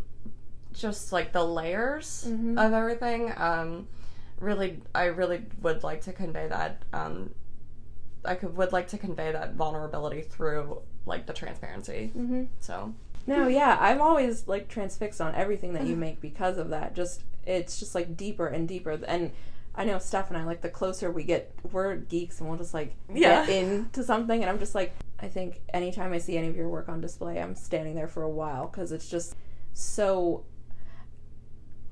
just 0.74 1.12
like 1.12 1.32
the 1.32 1.44
layers 1.44 2.26
Mhm. 2.30 2.64
of 2.64 2.74
everything. 2.74 3.34
Um, 3.36 3.88
really, 4.44 4.82
I 4.94 5.06
really 5.06 5.44
would 5.62 5.84
like 5.84 6.02
to 6.02 6.14
convey 6.14 6.48
that. 6.48 6.84
Um, 6.94 7.32
I 8.26 8.36
could 8.36 8.56
would 8.56 8.72
like 8.72 8.88
to 8.90 8.98
convey 8.98 9.32
that 9.32 9.56
vulnerability 9.56 10.22
through 10.22 10.82
like 11.06 11.26
the 11.26 11.34
transparency. 11.34 12.12
Mm-hmm. 12.16 12.44
So 12.60 12.94
No, 13.28 13.48
yeah, 13.48 13.78
I'm 13.80 14.02
always 14.02 14.48
like 14.48 14.68
transfixed 14.70 15.20
on 15.20 15.36
everything 15.36 15.74
that 15.74 15.86
you 15.86 15.96
make 15.96 16.22
because 16.22 16.58
of 16.58 16.70
that. 16.70 16.96
Just 16.96 17.24
it's 17.46 17.80
just 17.80 17.94
like 17.96 18.16
deeper 18.16 18.48
and 18.48 18.68
deeper. 18.68 18.92
And 19.08 19.32
I 19.76 19.84
know 19.86 19.98
Steph 20.00 20.30
and 20.30 20.38
I 20.38 20.44
like 20.44 20.62
the 20.62 20.70
closer 20.70 21.12
we 21.12 21.24
get, 21.24 21.52
we're 21.72 21.96
geeks 21.96 22.40
and 22.40 22.48
we'll 22.48 22.60
just 22.60 22.74
like 22.74 22.96
Yeah. 23.14 23.46
get 23.46 23.64
into 23.64 24.04
something, 24.04 24.40
and 24.42 24.50
I'm 24.50 24.60
just 24.60 24.76
like, 24.76 24.94
I 25.20 25.28
think 25.28 25.62
anytime 25.74 26.14
I 26.14 26.20
see 26.20 26.38
any 26.38 26.48
of 26.48 26.56
your 26.56 26.70
work 26.70 26.88
on 26.90 27.02
display, 27.02 27.42
I'm 27.42 27.56
standing 27.56 27.96
there 27.96 28.08
for 28.08 28.24
a 28.24 28.30
while 28.30 28.68
because 28.68 28.92
it's 28.92 29.10
just 29.10 29.36
so 29.74 30.46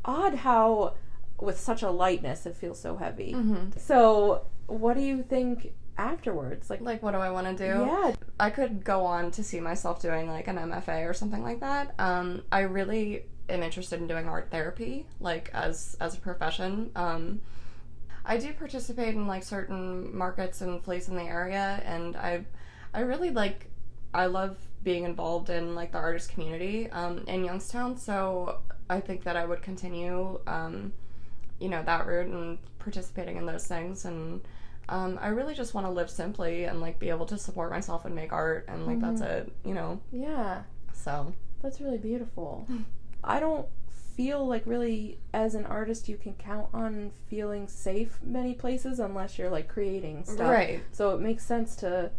odd 0.05 0.35
how 0.35 0.93
with 1.41 1.59
such 1.59 1.81
a 1.81 1.89
lightness 1.89 2.45
it 2.45 2.55
feels 2.55 2.79
so 2.79 2.97
heavy. 2.97 3.33
Mm-hmm. 3.33 3.77
So, 3.77 4.45
what 4.67 4.95
do 4.95 5.01
you 5.01 5.23
think 5.23 5.73
afterwards? 5.97 6.69
Like, 6.69 6.81
Like, 6.81 7.03
what 7.03 7.11
do 7.11 7.17
I 7.17 7.31
want 7.31 7.57
to 7.57 7.67
do? 7.73 7.85
yeah, 7.85 8.13
I 8.39 8.49
could 8.49 8.83
go 8.83 9.05
on 9.05 9.31
to 9.31 9.43
see 9.43 9.59
myself 9.59 10.01
doing 10.01 10.29
like 10.29 10.47
an 10.47 10.57
MFA 10.57 11.09
or 11.09 11.13
something 11.13 11.43
like 11.43 11.59
that. 11.59 11.93
Um, 11.99 12.43
I 12.51 12.61
really 12.61 13.25
am 13.49 13.63
interested 13.63 13.99
in 13.99 14.07
doing 14.07 14.27
art 14.27 14.49
therapy, 14.49 15.05
like 15.19 15.49
as 15.53 15.97
as 15.99 16.15
a 16.15 16.19
profession. 16.19 16.91
Um, 16.95 17.41
I 18.23 18.37
do 18.37 18.53
participate 18.53 19.15
in 19.15 19.27
like 19.27 19.43
certain 19.43 20.15
markets 20.15 20.61
and 20.61 20.83
fleas 20.83 21.09
in 21.09 21.15
the 21.15 21.23
area, 21.23 21.81
and 21.85 22.15
I 22.15 22.45
I 22.93 23.01
really 23.01 23.31
like 23.31 23.67
I 24.13 24.25
love 24.27 24.57
being 24.83 25.03
involved 25.03 25.49
in 25.49 25.75
like 25.75 25.91
the 25.91 25.97
artist 25.97 26.31
community 26.31 26.89
um, 26.91 27.23
in 27.27 27.43
Youngstown. 27.45 27.97
So 27.97 28.59
I 28.89 28.99
think 28.99 29.23
that 29.23 29.35
I 29.37 29.45
would 29.45 29.61
continue, 29.61 30.39
um, 30.47 30.91
you 31.61 31.69
know, 31.69 31.83
that 31.83 32.05
route 32.07 32.27
and 32.27 32.57
participating 32.79 33.37
in 33.37 33.45
those 33.45 33.65
things 33.67 34.05
and. 34.05 34.41
Um, 34.89 35.17
I 35.21 35.27
really 35.29 35.53
just 35.53 35.73
want 35.73 35.87
to 35.87 35.91
live 35.91 36.09
simply 36.09 36.65
and 36.65 36.81
like 36.81 36.99
be 36.99 37.09
able 37.09 37.25
to 37.27 37.37
support 37.37 37.71
myself 37.71 38.03
and 38.03 38.13
make 38.13 38.33
art 38.33 38.65
and 38.67 38.85
like 38.85 38.99
that's 38.99 39.21
it, 39.21 39.49
you 39.63 39.73
know. 39.73 40.01
yeah, 40.11 40.63
So 40.91 41.33
that's 41.61 41.79
really 41.79 41.99
beautiful. 41.99 42.67
I 43.23 43.39
don't 43.39 43.67
feel 44.17 44.45
like 44.45 44.63
really 44.65 45.19
as 45.33 45.55
an 45.55 45.65
artist 45.65 46.09
you 46.09 46.17
can 46.17 46.33
count 46.33 46.67
on 46.73 47.11
feeling 47.29 47.67
safe 47.69 48.19
many 48.21 48.53
places 48.53 48.99
unless 48.99 49.37
you're 49.37 49.51
like 49.51 49.69
creating 49.69 50.25
stuff. 50.25 50.49
right, 50.49 50.83
So 50.91 51.15
it 51.15 51.21
makes 51.21 51.45
sense 51.45 51.75
to 51.77 52.11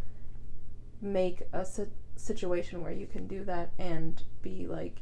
make 1.03 1.43
a 1.53 1.65
si- 1.67 1.87
situation 2.17 2.83
where 2.83 2.93
you 2.93 3.07
can 3.07 3.27
do 3.27 3.45
that 3.45 3.71
and 3.79 4.23
be 4.41 4.67
like 4.67 5.01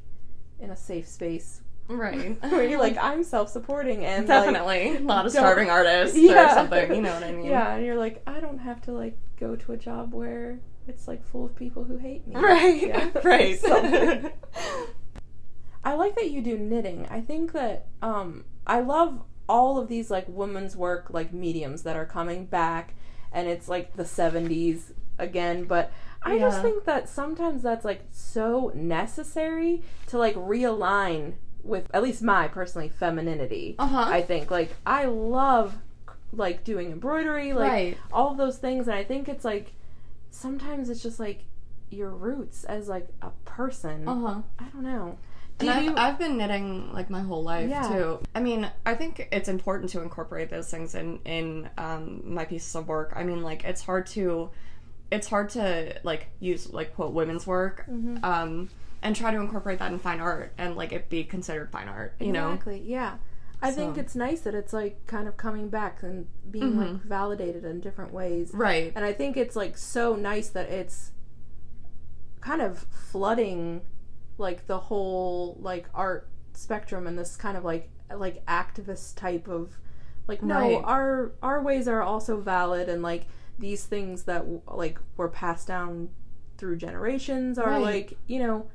in 0.59 0.71
a 0.71 0.77
safe 0.77 1.07
space 1.07 1.61
right. 1.91 2.43
where 2.51 2.65
you're 2.67 2.79
like 2.79 2.97
I'm 3.01 3.23
self-supporting 3.25 4.05
and 4.05 4.29
like, 4.29 4.45
definitely 4.45 4.99
not 5.05 5.27
a 5.27 5.31
starving 5.31 5.71
artist 5.71 6.17
Yeah. 6.17 6.47
or 6.53 6.55
something. 6.55 6.95
You 6.95 7.03
know 7.03 7.13
what 7.15 7.25
I 7.25 7.33
mean? 7.39 7.47
yeah, 7.47 7.75
and 7.75 7.85
you're 7.85 7.97
like 7.97 8.23
I 8.27 8.41
don't 8.41 8.59
have 8.59 8.81
to 8.83 8.93
like 8.93 9.17
go 9.39 9.57
to 9.57 9.73
a 9.73 9.77
job 9.77 10.13
where 10.15 10.61
it's 10.89 11.07
like 11.07 11.25
full 11.25 11.45
of 11.47 11.55
people 11.55 11.85
who 11.85 11.97
hate 11.99 12.27
me. 12.27 12.35
Right. 12.37 12.87
Yeah. 12.89 13.11
Right. 13.25 13.59
I 15.83 15.95
like 15.95 16.15
that 16.17 16.31
you 16.31 16.43
do 16.43 16.59
knitting. 16.59 17.07
I 17.11 17.21
think 17.21 17.53
that 17.53 17.87
um 18.03 18.45
I 18.67 18.81
love 18.81 19.23
all 19.49 19.79
of 19.79 19.89
these 19.89 20.11
like 20.11 20.27
women's 20.29 20.77
work 20.77 21.09
like 21.11 21.33
mediums 21.33 21.83
that 21.83 21.97
are 21.97 22.07
coming 22.07 22.45
back 22.47 22.95
and 23.33 23.49
it's 23.49 23.69
like 23.69 23.97
the 23.97 24.03
70s 24.05 24.93
again, 25.19 25.65
but 25.65 25.91
I 26.23 26.39
just 26.39 26.61
think 26.61 26.85
that 26.85 27.09
sometimes 27.09 27.63
that's 27.63 27.85
like 27.85 28.03
so 28.11 28.71
necessary 28.75 29.83
to 30.09 30.19
like 30.19 30.35
realign 30.35 31.35
with 31.65 31.89
at 31.95 32.03
least 32.03 32.23
my 32.23 32.49
personally 32.49 32.89
femininity. 32.89 33.77
Uh 33.79 33.87
huh. 33.87 34.05
I 34.09 34.23
think 34.23 34.51
like 34.51 34.75
I 34.87 35.05
love 35.07 35.75
like 36.33 36.63
doing 36.65 36.93
embroidery, 36.93 37.53
like 37.53 37.71
right. 37.71 37.99
all 38.13 38.31
of 38.33 38.37
those 38.39 38.59
things 38.59 38.87
and 38.89 38.97
I 38.97 39.05
think 39.05 39.29
it's 39.29 39.45
like 39.45 39.73
sometimes 40.31 40.89
it's 40.91 41.03
just 41.03 41.19
like 41.21 41.45
your 41.91 42.11
roots 42.11 42.65
as 42.65 42.89
like 42.89 43.09
a 43.23 43.31
person. 43.45 44.09
Uh 44.09 44.15
huh. 44.21 44.43
I 44.59 44.65
don't 44.73 44.83
know. 44.85 45.19
Do 45.59 45.69
And 45.69 45.85
you, 45.85 45.91
I've, 45.93 46.15
I've 46.15 46.19
been 46.19 46.39
knitting 46.39 46.93
like 46.93 47.11
my 47.11 47.21
whole 47.21 47.43
life 47.43 47.69
Yeah. 47.69 47.87
too. 47.89 48.21
I 48.35 48.41
mean, 48.41 48.71
I 48.87 48.95
think 48.95 49.29
it's 49.31 49.49
important 49.49 49.91
to 49.91 50.01
incorporate 50.01 50.49
those 50.51 50.71
things 50.71 50.95
in 50.95 51.19
in 51.25 51.69
um, 51.77 52.23
my 52.25 52.45
pieces 52.45 52.75
of 52.75 52.89
work. 52.89 53.13
I 53.15 53.25
mean, 53.25 53.43
like 53.43 53.65
it's 53.65 53.83
hard 53.83 54.07
to 54.09 54.51
it's 55.11 55.27
hard 55.27 55.51
to 55.51 55.99
like 56.05 56.29
use 56.39 56.73
like 56.73 56.95
quote 56.95 57.13
women's 57.13 57.47
work 57.47 57.85
Mhm. 57.91 58.23
um, 58.25 58.69
and 59.03 59.17
try 59.17 59.31
to 59.31 59.39
incorporate 59.41 59.79
that 59.79 59.93
in 59.93 59.99
fine 59.99 60.21
art 60.21 60.53
and 60.59 60.77
like 60.77 60.93
it 60.93 61.09
be 61.09 61.25
considered 61.25 61.71
fine 61.71 61.89
art. 61.89 62.15
You 62.21 62.33
know? 62.33 62.49
exactly. 62.51 62.81
Yeah. 62.85 63.17
I 63.63 63.71
think 63.73 63.99
it's 63.99 64.15
nice 64.15 64.41
that 64.41 64.55
it's 64.55 64.73
like 64.73 65.07
kind 65.07 65.29
of 65.29 65.37
coming 65.37 65.69
back 65.69 66.03
and 66.03 66.27
being 66.51 66.79
like 66.79 66.89
Mhm. 66.89 67.03
validated 67.05 67.65
in 67.65 67.81
different 67.81 68.11
ways. 68.13 68.51
Right. 68.55 68.91
And 68.97 69.05
I 69.05 69.13
think 69.13 69.37
it's 69.37 69.55
like 69.55 69.77
so 69.77 70.17
nice 70.17 70.49
that 70.51 70.71
it's 70.71 71.13
kind 72.41 72.63
of 72.63 72.79
flooding 72.91 73.83
like 74.39 74.67
the 74.67 74.79
whole 74.79 75.59
like 75.61 75.89
art 75.95 76.29
spectrum 76.55 77.07
and 77.07 77.19
this 77.19 77.37
kind 77.37 77.57
of 77.57 77.65
like 77.65 77.91
like 78.17 78.45
activist 78.47 79.15
type 79.17 79.47
of 79.47 79.77
like 80.27 80.43
no 80.43 80.59
Right. 80.59 80.83
our 80.85 81.33
our 81.43 81.63
ways 81.63 81.87
are 81.87 82.03
also 82.03 82.41
valid 82.41 82.89
and 82.89 83.03
like 83.03 83.27
these 83.59 83.85
things 83.85 84.23
that 84.25 84.47
like 84.75 84.99
were 85.19 85.29
passed 85.29 85.69
down 85.69 86.09
through 86.57 86.77
generations 86.77 87.59
are 87.59 87.69
Right. 87.71 87.83
like 87.83 88.19
you 88.27 88.39
know 88.39 88.67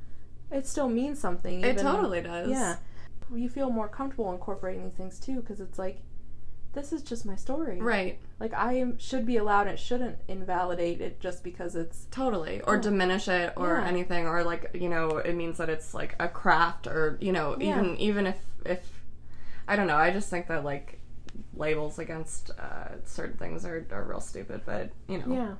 it 0.50 0.66
still 0.66 0.88
means 0.88 1.18
something 1.18 1.62
It 1.64 1.78
totally 1.78 2.20
does. 2.22 2.48
yeah 2.50 2.76
you 3.34 3.48
feel 3.48 3.70
more 3.70 3.88
comfortable 3.88 4.32
incorporating 4.32 4.84
these 4.84 4.92
things 4.96 5.18
too 5.18 5.40
because 5.40 5.60
it's 5.60 5.78
like 5.78 6.00
this 6.74 6.92
is 6.92 7.02
just 7.02 7.24
my 7.26 7.34
story 7.36 7.80
Right. 7.80 8.18
like 8.38 8.52
I 8.52 8.74
am, 8.74 8.98
should 8.98 9.24
be 9.24 9.38
allowed. 9.38 9.66
It 9.66 9.78
shouldn't 9.78 10.18
invalidate 10.28 11.00
it 11.00 11.20
just 11.20 11.42
because 11.42 11.74
it's 11.74 12.06
Totally. 12.10 12.60
Or 12.60 12.74
Yeah. 12.74 12.82
diminish 12.82 13.28
it 13.28 13.54
or 13.56 13.78
Yeah. 13.78 13.86
anything 13.88 14.26
or 14.26 14.44
like, 14.44 14.70
you 14.74 14.90
know, 14.90 15.16
it 15.16 15.32
means 15.34 15.56
that 15.56 15.70
it's 15.70 15.94
like 15.94 16.14
a 16.20 16.28
craft 16.28 16.86
or, 16.86 17.16
you 17.18 17.32
know, 17.32 17.56
Yeah. 17.58 17.78
even 17.80 17.96
even 17.96 18.26
if 18.26 18.44
if 18.66 19.02
I 19.66 19.74
don't 19.74 19.86
know, 19.86 19.96
I 19.96 20.10
just 20.12 20.28
think 20.28 20.48
that 20.48 20.64
like 20.64 21.00
labels 21.54 21.98
against 21.98 22.50
uh, 22.50 23.02
certain 23.06 23.38
things 23.38 23.64
are, 23.64 23.86
are 23.90 24.04
real 24.04 24.20
stupid, 24.20 24.60
but 24.66 24.90
you 25.08 25.18
know. 25.18 25.32
yeah, 25.34 25.54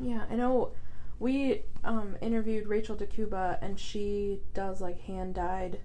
yeah. 0.00 0.24
I 0.30 0.36
know. 0.36 0.70
We 1.18 1.62
um, 1.84 2.16
interviewed 2.20 2.66
Rachel 2.66 2.96
DeCuba, 2.96 3.58
and 3.62 3.78
she 3.78 4.40
does 4.52 4.80
like 4.80 5.00
hand 5.02 5.34
dyed, 5.34 5.80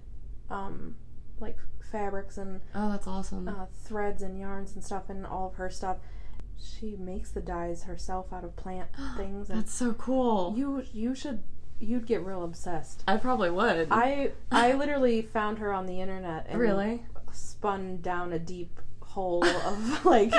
um, 0.50 0.96
like 1.38 1.56
fabrics 1.92 2.36
and 2.38 2.60
Oh, 2.74 2.90
that's 2.90 3.06
awesome. 3.06 3.48
uh, 3.48 3.66
threads 3.84 4.22
and 4.22 4.38
yarns 4.38 4.74
and 4.74 4.84
stuff, 4.84 5.08
and 5.08 5.24
all 5.26 5.48
of 5.48 5.54
her 5.54 5.70
stuff. 5.70 5.98
She 6.62 6.94
makes 6.96 7.30
the 7.30 7.40
dyes 7.40 7.84
herself 7.84 8.32
out 8.32 8.44
of 8.44 8.54
plant 8.56 8.90
things, 9.16 9.48
that's 9.48 9.72
so 9.72 9.92
cool. 9.94 10.54
you 10.56 10.82
you 10.92 11.14
should 11.14 11.42
you'd 11.78 12.06
get 12.06 12.22
real 12.24 12.44
obsessed. 12.44 13.02
I 13.08 13.16
probably 13.16 13.50
would. 13.50 13.88
I 13.90 14.32
I 14.52 14.72
literally 14.74 15.22
found 15.22 15.58
her 15.60 15.72
on 15.72 15.86
the 15.86 16.00
internet 16.00 16.46
and 16.48 16.60
really? 16.60 17.04
spun 17.32 18.00
down 18.02 18.32
a 18.32 18.38
deep 18.38 18.80
hole 19.10 19.44
of 19.44 20.04
like 20.14 20.32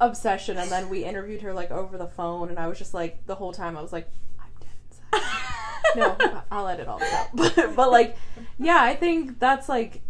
obsession 0.00 0.58
and 0.58 0.70
then 0.70 0.88
we 0.88 1.04
interviewed 1.04 1.40
her 1.42 1.52
like 1.54 1.70
over 1.70 1.96
the 1.96 2.06
phone 2.08 2.48
and 2.50 2.58
I 2.58 2.66
was 2.68 2.76
just 2.78 2.94
like 2.94 3.24
the 3.26 3.34
whole 3.36 3.52
time 3.52 3.76
I 3.76 3.82
was 3.82 3.92
like 3.92 4.08
I'm 4.40 4.50
dead 4.60 4.70
inside. 4.90 6.18
no, 6.28 6.42
I'll 6.50 6.66
edit 6.68 6.88
all 6.88 7.02
out. 7.02 7.28
But, 7.34 7.76
but 7.76 7.90
like 7.90 8.16
yeah, 8.58 8.80
I 8.82 8.94
think 8.96 9.38
that's 9.38 9.68
like 9.68 10.02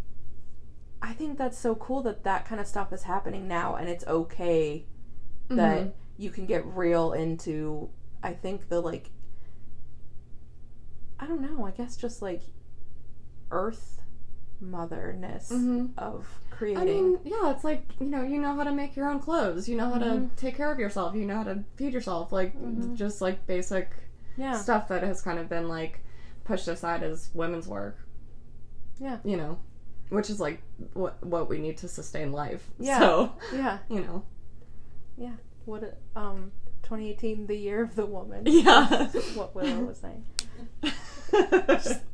I 1.02 1.12
think 1.12 1.36
that's 1.36 1.58
so 1.58 1.74
cool 1.74 2.02
that 2.02 2.24
that 2.24 2.46
kind 2.46 2.60
of 2.60 2.66
stuff 2.66 2.92
is 2.92 3.02
happening 3.02 3.46
now 3.48 3.74
and 3.76 3.88
it's 3.88 4.06
okay 4.06 4.86
that 5.48 5.82
Mhm. 5.82 5.92
you 6.16 6.30
can 6.30 6.46
get 6.46 6.64
real 6.66 7.12
into 7.12 7.90
I 8.22 8.32
think 8.32 8.68
the 8.68 8.80
like 8.80 9.10
I 11.18 11.26
don't 11.26 11.40
know, 11.42 11.66
I 11.66 11.70
guess 11.72 11.96
just 11.96 12.22
like 12.22 12.42
earth 13.50 14.01
motherness 14.62 15.50
Mhm. 15.52 15.90
of 15.98 16.26
creating 16.50 16.78
I 16.82 16.84
mean, 16.84 17.18
yeah, 17.24 17.50
it's 17.50 17.64
like, 17.64 17.84
you 18.00 18.06
know, 18.06 18.22
you 18.22 18.40
know 18.40 18.54
how 18.54 18.62
to 18.64 18.72
make 18.72 18.94
your 18.96 19.08
own 19.08 19.18
clothes. 19.20 19.68
You 19.68 19.76
know 19.76 19.90
how 19.90 19.98
Mhm. 19.98 20.30
to 20.30 20.36
take 20.36 20.54
care 20.56 20.70
of 20.72 20.78
yourself. 20.78 21.14
You 21.14 21.26
know 21.26 21.36
how 21.36 21.44
to 21.44 21.64
feed 21.76 21.92
yourself. 21.92 22.30
Like, 22.32 22.56
Mhm. 22.56 22.94
just 22.94 23.20
like 23.20 23.46
basic 23.46 23.90
yeah 24.36 24.54
stuff 24.56 24.88
that 24.88 25.02
has 25.02 25.20
kind 25.20 25.38
of 25.38 25.48
been 25.48 25.68
like 25.68 26.00
pushed 26.44 26.66
aside 26.68 27.02
as 27.02 27.30
women's 27.34 27.66
work. 27.68 27.98
Yeah. 28.98 29.18
You 29.24 29.36
know, 29.36 29.58
which 30.10 30.30
is 30.30 30.40
like 30.40 30.62
what 30.94 31.22
what 31.26 31.48
we 31.48 31.58
need 31.58 31.76
to 31.78 31.88
sustain 31.88 32.32
life. 32.32 32.70
Yeah. 32.78 32.98
So, 33.00 33.32
yeah 33.52 33.78
you 33.88 34.00
know. 34.00 34.22
Yeah. 35.16 35.34
What 35.64 35.82
it- 35.82 36.00
um 36.16 36.52
2018 36.82 37.46
the 37.46 37.56
year 37.56 37.82
of 37.82 37.94
the 37.94 38.06
woman 38.06 38.42
Yeah. 38.46 39.08
what 39.34 39.54
Willow 39.54 39.84
was 39.84 39.98
saying 39.98 40.24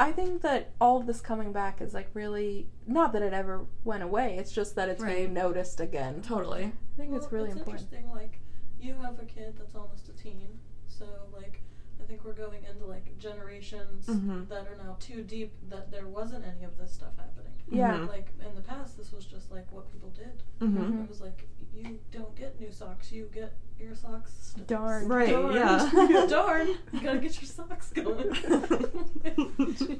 I 0.00 0.12
think 0.12 0.40
that 0.42 0.70
all 0.80 0.96
of 0.98 1.06
this 1.06 1.20
coming 1.20 1.52
back 1.52 1.80
is 1.80 1.92
like 1.94 2.08
really 2.14 2.66
not 2.86 3.12
that 3.12 3.22
it 3.22 3.32
ever 3.32 3.66
went 3.84 4.02
away 4.02 4.36
it's 4.38 4.50
just 4.52 4.74
that 4.76 4.88
it's 4.88 5.02
being 5.04 5.34
noticed 5.34 5.78
again 5.80 6.22
totally. 6.22 6.64
I 6.64 6.96
think 6.96 7.12
it's 7.14 7.30
Well, 7.30 7.42
really 7.42 7.50
important 7.50 7.82
interesting. 7.92 8.10
Like, 8.10 8.40
you 8.80 8.94
have 8.94 9.18
a 9.20 9.24
kid 9.26 9.54
that's 9.58 9.74
almost 9.74 10.08
a 10.08 10.12
teen, 10.12 10.58
so 10.88 11.04
like, 11.32 11.60
I 12.02 12.04
think 12.04 12.24
we're 12.24 12.32
going 12.32 12.64
into 12.64 12.86
like 12.86 13.16
generations 13.18 14.06
Mhm. 14.06 14.48
that 14.48 14.66
are 14.66 14.76
now 14.76 14.96
too 15.00 15.22
deep 15.22 15.52
that 15.68 15.90
there 15.90 16.06
wasn't 16.06 16.44
any 16.46 16.64
of 16.64 16.76
this 16.78 16.92
stuff 16.92 17.14
happening. 17.18 17.52
yeah 17.68 17.98
Mhm. 17.98 18.08
Like 18.08 18.28
in 18.46 18.54
the 18.54 18.62
past, 18.62 18.96
this 18.96 19.12
was 19.12 19.24
just 19.26 19.50
like 19.52 19.70
what 19.70 19.86
people 19.92 20.10
did. 20.10 20.42
Mm-hmm. 20.60 21.02
It 21.02 21.08
was 21.08 21.20
like 21.20 21.46
you 21.74 21.98
don't 22.10 22.29
get 22.29 22.29
new 22.60 22.70
socks, 22.70 23.10
you 23.10 23.28
get 23.32 23.52
your 23.78 23.94
socks. 23.94 24.54
Darn. 24.66 25.08
Right, 25.08 25.30
darned. 25.30 25.54
yeah. 25.54 26.26
Darn, 26.28 26.68
you 26.92 27.00
gotta 27.00 27.18
get 27.18 27.40
your 27.40 27.48
socks 27.48 27.90
going. 27.94 28.36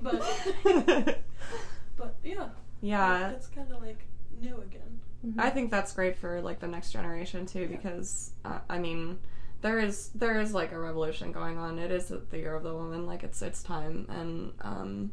but 0.02 1.18
but 1.96 2.14
yeah, 2.22 2.48
yeah. 2.80 3.30
it's 3.30 3.46
kind 3.46 3.70
of 3.72 3.82
like 3.82 4.04
new 4.40 4.56
again. 4.58 5.00
Mm-hmm. 5.26 5.40
I 5.40 5.50
think 5.50 5.70
that's 5.70 5.92
great 5.92 6.16
for 6.16 6.40
like 6.40 6.60
the 6.60 6.68
next 6.68 6.92
generation 6.92 7.46
too, 7.46 7.66
because 7.68 8.32
uh, 8.44 8.58
I 8.68 8.78
mean, 8.78 9.18
there 9.62 9.78
is 9.78 10.10
there 10.14 10.40
is 10.40 10.54
like 10.54 10.72
a 10.72 10.78
revolution 10.78 11.32
going 11.32 11.58
on. 11.58 11.78
It 11.78 11.90
is 11.90 12.08
the 12.30 12.38
year 12.38 12.54
of 12.54 12.62
the 12.62 12.74
woman. 12.74 13.06
Like 13.06 13.22
it's 13.22 13.40
it's 13.42 13.62
time, 13.62 14.06
and 14.08 14.52
um, 14.62 15.12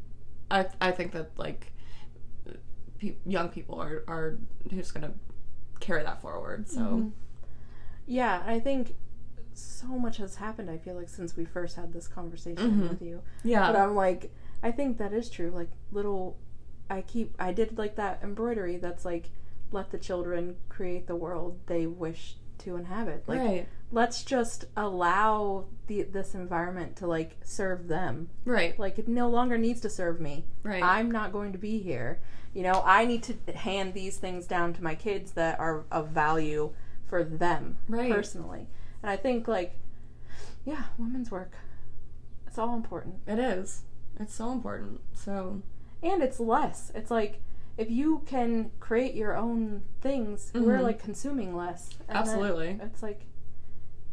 I 0.51 0.68
I 0.80 0.92
think 0.92 1.12
that 1.13 1.32
like 1.38 1.72
pe- 3.00 3.16
young 3.25 3.50
people 3.50 3.80
are 3.82 4.04
are 4.08 4.38
who's 4.72 4.92
gonna 4.92 5.12
carry 5.80 6.04
that 6.04 6.22
forward. 6.22 6.68
So 6.70 6.80
Mhm. 6.82 7.12
Yeah, 8.08 8.42
I 8.46 8.60
think 8.60 8.96
so 9.54 9.88
much 9.88 10.18
has 10.18 10.36
happened. 10.36 10.70
I 10.70 10.78
feel 10.78 10.96
like 10.96 11.10
since 11.10 11.36
we 11.36 11.46
first 11.46 11.76
had 11.76 11.94
this 11.94 12.08
conversation 12.08 12.72
Mhm. 12.82 12.90
with 12.90 13.02
you, 13.02 13.22
yeah, 13.44 13.72
but 13.72 13.76
I'm 13.80 13.96
like, 13.96 14.32
I 14.64 14.72
think 14.72 14.98
that 14.98 15.14
is 15.14 15.30
true. 15.30 15.50
Like 15.52 15.70
little, 15.92 16.38
I 16.90 17.02
keep, 17.02 17.36
I 17.40 17.52
did 17.54 17.78
like 17.78 17.96
that 17.96 18.20
embroidery 18.24 18.78
that's 18.78 19.04
like, 19.06 19.30
let 19.72 19.92
the 19.92 19.98
children 20.00 20.56
create 20.70 21.08
the 21.08 21.16
world 21.16 21.60
they 21.68 21.86
wish 21.86 22.38
to 22.60 22.76
inhabit. 22.78 23.24
Like, 23.28 23.40
right, 23.40 23.68
let's 23.92 24.24
just 24.24 24.66
allow 24.76 25.66
the 25.88 26.04
this 26.04 26.34
environment 26.34 26.96
to 26.98 27.08
like 27.08 27.36
serve 27.44 27.88
them. 27.88 28.30
right, 28.46 28.78
Like 28.80 28.98
it 29.00 29.08
no 29.08 29.30
longer 29.30 29.58
needs 29.58 29.82
to 29.82 29.90
serve 29.90 30.22
me. 30.22 30.46
right. 30.64 30.82
I'm 30.84 31.12
not 31.12 31.32
going 31.32 31.52
to 31.52 31.58
be 31.58 31.80
here. 31.80 32.20
You 32.54 32.64
know, 32.64 32.82
I 32.86 33.06
need 33.06 33.24
to 33.24 33.36
hand 33.54 33.94
these 33.94 34.18
things 34.18 34.48
down 34.48 34.74
to 34.74 34.84
my 34.84 34.96
kids 34.96 35.34
that 35.34 35.60
are 35.60 35.84
of 35.92 36.10
value 36.10 36.72
for 37.08 37.24
them 37.24 37.78
Right. 37.88 38.12
personally. 38.12 38.68
And 39.02 39.10
I 39.10 39.16
think 39.18 39.48
like 39.48 39.80
yeah, 40.66 40.84
women's 40.98 41.32
work. 41.32 41.54
It's 42.46 42.58
all 42.58 42.76
important. 42.76 43.16
it 43.28 43.40
is. 43.40 43.84
It's 44.20 44.34
so 44.34 44.52
important. 44.52 45.02
So 45.14 45.62
And 46.04 46.22
it's 46.22 46.40
less. 46.40 46.92
It's 46.96 47.10
like 47.12 47.42
if 47.78 47.90
you 47.92 48.24
can 48.26 48.72
create 48.80 49.14
your 49.16 49.36
own 49.38 49.84
things, 50.02 50.52
we're 50.56 50.78
Mhm. 50.80 50.84
like 50.84 51.00
consuming 51.00 51.56
less. 51.56 51.90
Absolutely. 52.10 52.80
It's 52.82 53.02
like 53.04 53.26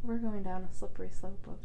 we're 0.02 0.18
going 0.18 0.42
down 0.42 0.64
a 0.70 0.74
slippery 0.74 1.08
slope 1.08 1.46
of 1.46 1.56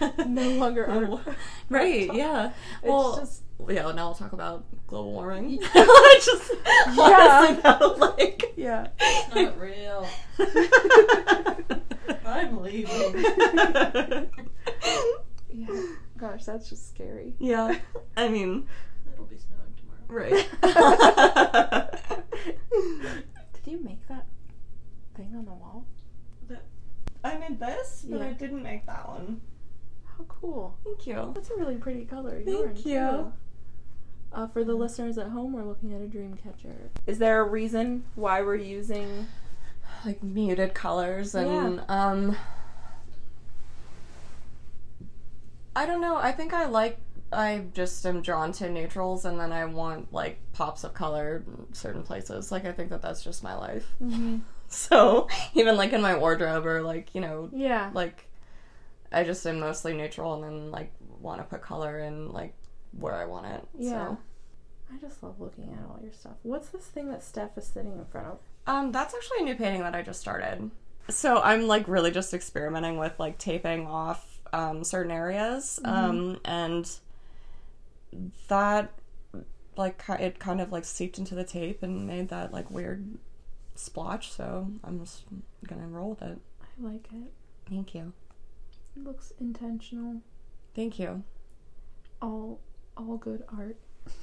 no 0.26 0.48
longer 0.50 0.86
art. 0.86 1.36
right. 1.70 2.12
Yeah. 2.12 2.52
It's 2.82 2.88
Well, 2.88 3.16
just 3.18 3.42
yeah. 3.68 3.90
Now 3.92 4.06
we'll 4.08 4.14
talk 4.14 4.32
about 4.32 4.64
global 4.86 5.12
warming. 5.12 5.50
Yeah. 5.50 5.68
I 5.74 6.20
just 6.24 6.52
Yeah. 6.96 7.50
honestly 7.56 7.62
though, 7.62 7.94
like 7.98 8.52
yeah. 8.56 8.88
It's 8.98 9.34
not 9.34 9.58
real. 9.60 10.06
I'm 12.26 12.62
leaving. 12.62 13.14
Yeah. 15.52 15.82
Gosh, 16.18 16.44
that's 16.44 16.68
just 16.68 16.88
scary. 16.90 17.34
yeah. 17.38 17.78
I 18.16 18.28
mean, 18.28 18.66
It'll 19.12 19.24
be 19.24 19.36
snowing 19.38 19.74
tomorrow. 19.76 20.04
right. 20.08 20.48
Did 23.54 23.72
you 23.72 23.82
make 23.82 24.06
that 24.08 24.26
thing 25.16 25.32
on 25.36 25.44
the 25.44 25.52
wall? 25.52 25.86
I 27.24 27.36
made 27.36 27.58
this, 27.60 28.06
but 28.08 28.22
I 28.22 28.32
didn't 28.32 28.62
make 28.62 28.86
that 28.86 29.08
one. 29.08 29.40
How 30.16 30.24
cool. 30.28 30.76
Thank 30.84 31.06
you. 31.06 31.32
That's 31.34 31.50
a 31.50 31.56
really 31.56 31.76
pretty 31.76 32.04
color. 32.04 32.42
Thank 32.44 32.84
you. 32.86 32.98
too. 32.98 33.32
Uh, 34.32 34.46
for 34.46 34.62
the 34.62 34.74
listeners 34.74 35.16
at 35.18 35.28
home, 35.28 35.52
we're 35.52 35.64
looking 35.64 35.94
at 35.94 36.00
a 36.02 36.06
dream 36.06 36.36
catcher. 36.36 36.90
Is 37.06 37.18
there 37.18 37.40
a 37.40 37.44
reason 37.48 38.04
why 38.14 38.42
we're 38.42 38.56
using? 38.56 39.26
Like 40.04 40.22
muted 40.22 40.74
colors 40.74 41.34
and 41.34 41.82
um 41.88 42.36
I 45.74 45.86
don't 45.86 46.00
know. 46.00 46.16
I 46.16 46.32
think 46.32 46.52
I 46.52 46.66
like 46.66 46.98
I 47.32 47.64
just 47.72 48.04
am 48.06 48.22
drawn 48.22 48.52
to 48.52 48.70
neutrals 48.70 49.24
and 49.24 49.38
then 49.40 49.52
I 49.52 49.64
want 49.64 50.12
like 50.12 50.40
pops 50.52 50.84
of 50.84 50.94
color 50.94 51.42
in 51.46 51.72
certain 51.74 52.02
places. 52.02 52.50
Like 52.52 52.64
I 52.64 52.72
think 52.72 52.90
that 52.90 53.02
that's 53.02 53.22
just 53.24 53.42
my 53.42 53.54
life. 53.56 53.86
So, 54.70 55.28
even 55.54 55.76
like 55.76 55.92
in 55.94 56.02
my 56.02 56.16
wardrobe 56.16 56.66
or 56.66 56.82
like, 56.82 57.14
you 57.14 57.20
know, 57.22 57.48
Yeah. 57.52 57.90
like 57.94 58.26
I 59.10 59.24
just 59.24 59.46
am 59.46 59.60
mostly 59.60 59.94
neutral 59.94 60.34
and 60.34 60.44
then 60.44 60.70
like 60.70 60.92
want 61.20 61.40
to 61.40 61.44
put 61.44 61.62
color 61.62 61.98
in 62.00 62.32
like 62.32 62.52
where 62.92 63.14
I 63.14 63.24
want 63.24 63.46
it. 63.46 63.66
Yeah. 63.78 63.90
So, 64.08 64.18
I 64.92 64.96
just 65.00 65.22
love 65.22 65.40
looking 65.40 65.72
at 65.72 65.88
all 65.88 65.98
your 66.02 66.12
stuff. 66.12 66.34
What's 66.42 66.68
this 66.68 66.84
thing 66.84 67.08
that 67.10 67.22
Steph 67.22 67.56
is 67.56 67.66
sitting 67.66 67.92
in 67.92 68.04
front 68.06 68.26
of? 68.26 68.38
um 68.66 68.92
that's 68.92 69.14
actually 69.14 69.38
a 69.40 69.44
new 69.44 69.54
painting 69.54 69.80
that 69.80 69.94
I 69.94 70.02
just 70.02 70.20
started. 70.20 70.70
So, 71.08 71.40
I'm 71.40 71.66
like 71.66 71.88
really 71.88 72.10
just 72.10 72.34
experimenting 72.34 72.98
with 72.98 73.18
like 73.18 73.38
taping 73.38 73.86
off 73.86 74.40
um 74.52 74.84
certain 74.84 75.12
areas 75.12 75.78
um 75.84 76.38
and 76.44 76.90
that 78.48 78.92
like 79.76 80.02
it 80.08 80.38
kind 80.38 80.60
of 80.60 80.72
like 80.72 80.84
seeped 80.84 81.18
into 81.18 81.34
the 81.34 81.44
tape 81.44 81.82
and 81.82 82.06
made 82.06 82.28
that 82.30 82.52
like 82.52 82.70
weird 82.70 83.06
splotch, 83.78 84.32
so 84.32 84.68
I'm 84.84 84.98
just 85.00 85.24
to 85.80 85.86
roll 85.88 86.10
with 86.10 86.22
it. 86.22 86.38
I 86.62 86.86
like 86.86 87.08
it. 87.12 87.32
Thank 87.68 87.94
you. 87.94 88.12
It 88.96 89.04
looks 89.04 89.32
intentional. 89.40 90.22
Thank 90.74 90.98
you. 90.98 91.22
All 92.20 92.60
all 92.96 93.16
good 93.16 93.44
art. 93.56 93.76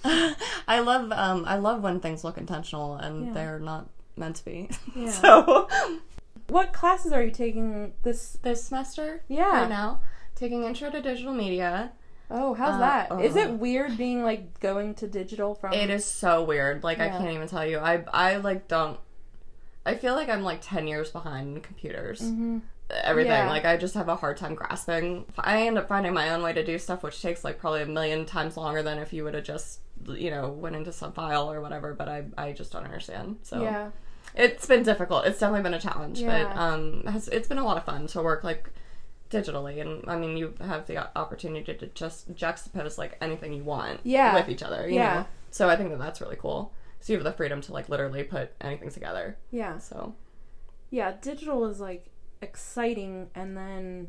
I 0.68 0.80
love 0.80 1.12
um 1.12 1.46
I 1.46 1.58
love 1.58 1.82
when 1.82 2.00
things 2.00 2.24
look 2.24 2.38
intentional 2.38 2.96
and 2.96 3.28
Yeah. 3.28 3.34
they're 3.34 3.60
not 3.60 3.90
meant 4.16 4.38
to 4.38 4.46
be. 4.46 4.70
Yeah. 4.96 5.12
so 5.22 5.68
What 6.48 6.74
classes 6.74 7.12
are 7.12 7.24
you 7.24 7.32
taking 7.32 7.94
this? 8.04 8.38
this 8.42 8.64
semester 8.66 9.24
Yeah. 9.28 9.62
right 9.62 9.70
now 9.70 10.02
taking 10.36 10.64
intro 10.64 10.90
to 10.90 11.02
digital 11.02 11.34
media. 11.34 11.92
Oh, 12.30 12.54
how's 12.56 12.76
Uh, 12.76 12.80
that? 12.80 13.22
Is 13.24 13.36
it 13.36 13.50
uh. 13.50 13.54
weird 13.54 13.98
being 13.98 14.24
like 14.24 14.60
going 14.60 14.96
to 14.96 15.08
digital 15.08 15.54
from? 15.56 15.74
It 15.74 15.90
is 15.90 16.04
so 16.04 16.44
weird. 16.44 16.84
Like 16.84 17.00
I 17.00 17.10
can't 17.10 17.30
even 17.30 17.48
tell 17.48 17.66
you. 17.66 17.78
I 17.80 18.04
I 18.12 18.38
like 18.38 18.68
don't 18.68 19.00
I 19.86 19.96
feel 19.96 20.16
like 20.16 20.30
I'm 20.30 20.44
like 20.44 20.60
10 20.62 20.88
years 20.88 21.12
behind 21.12 21.58
in 21.58 21.62
computers. 21.62 22.22
Mhm. 22.22 22.62
Everything. 22.90 23.32
Yeah. 23.32 23.50
Like 23.50 23.66
I 23.66 23.78
just 23.78 23.96
have 23.96 24.10
a 24.10 24.16
hard 24.16 24.38
time 24.38 24.56
grasping. 24.56 25.26
I 25.38 25.64
end 25.68 25.78
up 25.78 25.88
finding 25.88 26.14
my 26.14 26.30
own 26.30 26.42
way 26.44 26.54
to 26.54 26.64
do 26.64 26.78
stuff 26.78 27.04
which 27.04 27.22
takes 27.22 27.44
like 27.44 27.60
probably 27.60 27.82
a 27.82 27.86
million 27.88 28.26
times 28.26 28.58
longer 28.58 28.84
than 28.84 28.98
if 29.00 29.12
you 29.14 29.24
would 29.24 29.34
have 29.34 29.44
just 29.44 29.80
you 30.08 30.30
know 30.30 30.50
went 30.50 30.76
into 30.76 30.92
some 30.92 31.12
file 31.14 31.52
or 31.52 31.62
whatever, 31.62 31.94
but 31.94 32.08
I 32.08 32.26
I 32.38 32.52
just 32.52 32.72
don't 32.72 32.84
understand. 32.84 33.38
So 33.44 33.62
Yeah. 33.64 33.90
it's 34.36 34.66
been 34.68 34.84
difficult. 34.84 35.26
It's 35.26 35.40
definitely 35.40 35.64
been 35.64 35.74
a 35.74 35.80
challenge, 35.80 36.20
Yeah. 36.20 36.44
but 36.54 36.58
um, 36.60 37.04
has, 37.06 37.28
it's 37.30 37.48
been 37.48 37.58
a 37.58 37.64
lot 37.66 37.78
of 37.78 37.86
fun 37.86 38.06
to 38.08 38.22
work 38.22 38.44
like 38.44 38.70
digitally, 39.32 39.82
and 39.82 40.04
I 40.08 40.16
mean, 40.18 40.38
you 40.38 40.54
have 40.62 40.86
the 40.86 41.10
opportunity 41.18 41.74
to 41.74 41.88
just 41.88 42.34
juxtapose 42.36 42.98
like 43.00 43.18
anything 43.22 43.54
you 43.54 43.64
want 43.64 44.02
Yeah. 44.04 44.36
with 44.36 44.48
each 44.50 44.62
other. 44.62 44.88
You 44.88 44.96
Yeah. 44.96 45.14
know? 45.16 45.26
So 45.50 45.70
I 45.70 45.76
think 45.76 45.90
that 45.90 46.00
that's 46.00 46.22
really 46.22 46.36
cool. 46.36 46.72
So 47.06 47.14
you 47.14 47.20
have 47.20 47.24
the 47.24 47.34
freedom 47.34 47.62
to 47.62 47.72
like 47.72 47.88
literally 47.88 48.24
put 48.24 48.50
anything 48.60 48.90
together. 48.90 49.38
Yeah. 49.52 49.78
So 49.78 50.16
Yeah. 50.90 51.14
Digital 51.22 51.68
is 51.68 51.80
like 51.80 52.10
exciting 52.42 53.30
and 53.36 53.56
then 53.56 54.08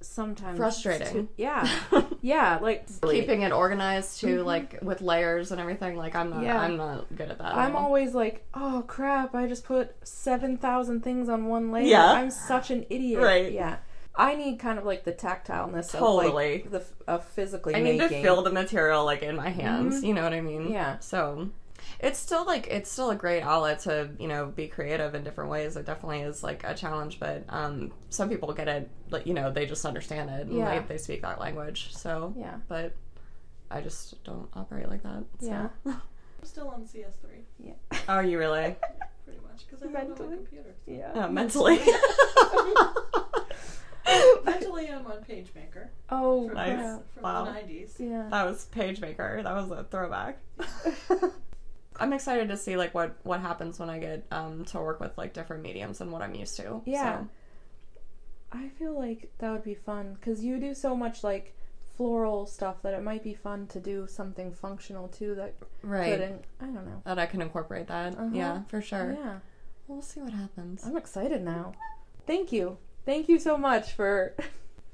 sometimes 0.00 0.58
Frustrating. 0.58 1.12
too- 1.12 1.28
yeah. 1.36 1.68
Yeah. 2.22 2.58
Like 2.60 2.86
keeping 3.08 3.42
it 3.42 3.52
organized 3.52 4.20
too, 4.20 4.38
Mhm. 4.40 4.44
like 4.44 4.78
with 4.82 5.00
layers 5.00 5.52
and 5.52 5.60
everything. 5.60 5.96
Like 5.96 6.16
I'm 6.16 6.30
not, 6.30 6.42
Yeah. 6.42 6.60
I'm 6.60 6.76
not 6.76 7.06
good 7.16 7.30
at 7.30 7.38
that. 7.38 7.54
I'm 7.54 7.76
all. 7.76 7.84
always 7.84 8.14
like, 8.16 8.46
oh 8.52 8.82
crap! 8.88 9.32
I 9.36 9.46
just 9.46 9.62
put 9.64 9.94
seven 10.06 10.56
thousand 10.56 11.02
things 11.04 11.28
on 11.28 11.46
one 11.46 11.70
layer. 11.70 11.84
Yeah. 11.86 12.12
I'm 12.12 12.30
such 12.32 12.72
an 12.72 12.84
idiot. 12.90 13.20
Right. 13.22 13.52
Yeah. 13.52 13.76
I 14.16 14.34
need 14.34 14.58
kind 14.58 14.76
of 14.78 14.84
like 14.84 15.04
the 15.04 15.12
tactileness 15.12 15.92
Totally. 15.92 16.26
of 16.28 16.34
like 16.34 16.70
the 16.72 16.84
of 17.06 17.24
physically 17.24 17.76
I 17.76 17.80
need 17.80 17.98
making. 17.98 18.18
to 18.18 18.22
feel 18.22 18.42
the 18.42 18.50
material 18.52 19.04
like 19.04 19.22
in 19.22 19.36
my 19.36 19.50
hands. 19.50 20.00
Mhm. 20.02 20.06
You 20.08 20.14
know 20.14 20.22
what 20.24 20.32
I 20.32 20.40
mean? 20.40 20.68
Yeah. 20.70 20.98
So 20.98 21.48
it's 22.02 22.18
still 22.18 22.44
like 22.44 22.66
it's 22.66 22.90
still 22.90 23.10
a 23.10 23.14
great 23.16 23.42
outlet 23.42 23.78
to 23.80 24.10
you 24.18 24.26
know 24.28 24.46
be 24.46 24.66
creative 24.66 25.14
in 25.14 25.22
different 25.24 25.50
ways. 25.50 25.76
It 25.76 25.86
definitely 25.86 26.20
is 26.22 26.42
like 26.42 26.64
a 26.64 26.74
challenge, 26.74 27.18
but 27.20 27.44
um, 27.48 27.92
some 28.10 28.28
people 28.28 28.52
get 28.52 28.68
it. 28.68 28.90
Like 29.10 29.26
you 29.26 29.34
know 29.34 29.50
they 29.52 29.64
just 29.66 29.84
understand 29.84 30.28
it 30.30 30.46
and 30.48 30.56
Yeah. 30.56 30.80
they, 30.80 30.86
they 30.94 30.98
speak 30.98 31.22
that 31.22 31.40
language. 31.40 31.94
So 31.94 32.34
Yeah. 32.36 32.56
but 32.68 32.94
I 33.70 33.80
just 33.80 34.22
don't 34.24 34.48
operate 34.54 34.88
like 34.90 35.02
that. 35.04 35.24
So. 35.40 35.46
Yeah. 35.46 35.68
I'm 35.86 36.48
still 36.48 36.68
on 36.68 36.82
CS3, 36.82 37.44
Yeah. 37.60 37.72
Are 38.08 38.24
you 38.24 38.36
really? 38.38 38.74
pretty 39.24 39.38
much, 39.48 39.64
because 39.66 39.80
I 39.82 39.86
have 39.86 40.08
no 40.08 40.08
Mentally? 40.08 40.36
computer. 40.38 40.74
Yeah. 40.86 41.12
Oh, 41.14 41.28
mentally. 41.30 41.78
Mentally, 44.44 44.88
I'm 44.90 45.06
on 45.06 45.18
PageMaker 45.28 45.88
Oh, 46.10 46.46
from, 46.48 46.56
Nice. 46.56 46.76
crap. 46.78 47.12
from 47.14 47.22
Wow. 47.22 47.44
the 47.44 47.50
90s. 47.52 47.92
Yeah. 47.98 48.26
that 48.30 48.44
was 48.44 48.66
PageMaker. 48.74 49.42
That 49.44 49.54
was 49.54 49.70
a 49.70 49.84
throwback. 49.84 50.38
I'm 51.98 52.12
excited 52.12 52.48
to 52.48 52.56
see 52.56 52.76
like 52.76 52.94
what 52.94 53.16
what 53.22 53.40
happens 53.40 53.78
when 53.78 53.90
I 53.90 53.98
get 53.98 54.24
um 54.30 54.64
to 54.66 54.78
work 54.78 55.00
with 55.00 55.16
like 55.16 55.32
different 55.34 55.62
mediums 55.62 56.00
and 56.00 56.10
what 56.12 56.22
I'm 56.22 56.34
used 56.34 56.56
to. 56.56 56.82
Yeah. 56.84 57.20
So, 57.20 57.28
I 58.52 58.68
feel 58.68 58.98
like 58.98 59.32
that 59.38 59.50
would 59.50 59.64
be 59.64 59.74
fun 59.74 60.14
because 60.14 60.44
you 60.44 60.58
do 60.58 60.74
so 60.74 60.94
much 60.94 61.24
like 61.24 61.56
floral 61.96 62.46
stuff 62.46 62.82
that 62.82 62.94
it 62.94 63.02
might 63.02 63.22
be 63.22 63.34
fun 63.34 63.66
to 63.68 63.80
do 63.80 64.06
something 64.06 64.52
functional 64.52 65.08
too 65.08 65.34
that 65.34 65.54
right. 65.82 66.10
couldn't. 66.10 66.44
I 66.60 66.66
don't 66.66 66.86
know. 66.86 67.02
That 67.04 67.18
I 67.18 67.26
can 67.26 67.40
incorporate 67.40 67.86
that. 67.88 68.14
Uh-huh. 68.14 68.30
Yeah, 68.32 68.62
for 68.68 68.82
sure. 68.82 69.16
Yeah. 69.18 69.38
We'll 69.86 70.02
see 70.02 70.20
what 70.20 70.32
happens. 70.32 70.84
I'm 70.86 70.96
excited 70.96 71.42
now. 71.42 71.72
Thank 72.26 72.52
you. 72.52 72.78
Thank 73.04 73.28
you 73.28 73.38
so 73.38 73.56
much 73.56 73.92
for. 73.92 74.34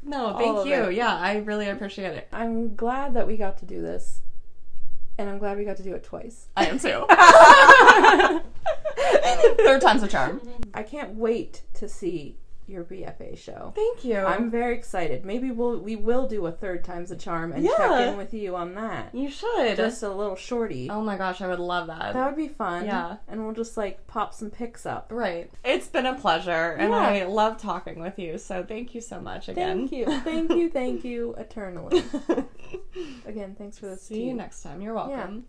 No, 0.01 0.39
thank 0.39 0.69
you. 0.69 0.85
it. 0.85 0.95
Yeah, 0.95 1.13
I 1.13 1.39
really 1.39 1.69
appreciate 1.69 2.13
it. 2.13 2.29
I'm 2.33 2.77
glad 2.77 3.15
that 3.15 3.27
we 3.27 3.37
got 3.37 3.59
to 3.59 3.67
do 3.67 3.83
this. 3.83 4.23
And 5.19 5.29
I'm 5.29 5.39
glad 5.39 5.59
we 5.59 5.65
got 5.65 5.77
to 5.79 5.83
do 5.83 5.95
it 5.95 6.05
twice. 6.05 6.47
I 6.57 6.67
am 6.67 6.79
too. 6.79 7.05
Third 9.65 9.81
time's 9.81 10.05
a 10.05 10.09
charm. 10.09 10.41
I 10.73 10.85
can't 10.85 11.17
wait 11.17 11.63
to 11.75 11.89
see 11.89 12.37
your 12.69 12.85
BFA 12.85 13.37
show. 13.39 13.73
Thank 13.75 14.05
you. 14.05 14.17
I'm 14.19 14.51
very 14.51 14.75
excited. 14.77 15.25
Maybe 15.25 15.51
we'll 15.51 15.79
we 15.79 15.97
will 15.97 16.27
do 16.29 16.47
a 16.47 16.53
third 16.53 16.85
time's 16.85 17.11
a 17.11 17.17
charm 17.17 17.53
and 17.53 17.67
check 17.67 18.09
in 18.09 18.17
with 18.17 18.35
you 18.35 18.57
on 18.57 18.75
that. 18.75 19.15
you 19.15 19.31
should. 19.31 19.77
Just 19.77 20.03
a 20.03 20.09
little 20.09 20.37
shorty. 20.37 20.89
oh 20.91 21.03
my 21.03 21.17
gosh, 21.17 21.41
I 21.41 21.49
would 21.49 21.59
love 21.61 21.87
that. 21.89 22.15
That 22.15 22.27
would 22.27 22.37
be 22.37 22.49
fun. 22.49 22.85
Yeah. 22.87 23.17
And 23.29 23.45
we'll 23.45 23.55
just 23.55 23.77
like 23.77 24.07
pop 24.07 24.35
some 24.35 24.51
pics 24.51 24.87
up. 24.87 25.11
Right. 25.11 25.51
It's 25.65 25.89
been 25.89 26.07
a 26.07 26.15
pleasure, 26.15 26.73
and 26.79 26.91
Yeah. 26.91 26.99
I 26.99 27.25
love 27.25 27.59
talking 27.61 28.01
with 28.01 28.19
you. 28.19 28.39
So 28.39 28.63
thank 28.63 28.95
you 28.95 29.01
so 29.01 29.21
much 29.21 29.49
again. 29.49 29.89
Thank 29.89 29.93
you. 29.93 30.21
Thank 30.21 30.51
you. 30.53 30.71
Thank 30.71 31.05
you 31.05 31.35
eternally. 31.39 32.03
Again, 33.27 33.55
thanks 33.57 33.79
for 33.79 33.87
this. 33.87 34.03
See 34.03 34.25
you 34.25 34.35
next 34.35 34.63
time. 34.63 34.81
You're 34.81 34.95
welcome. 34.95 35.45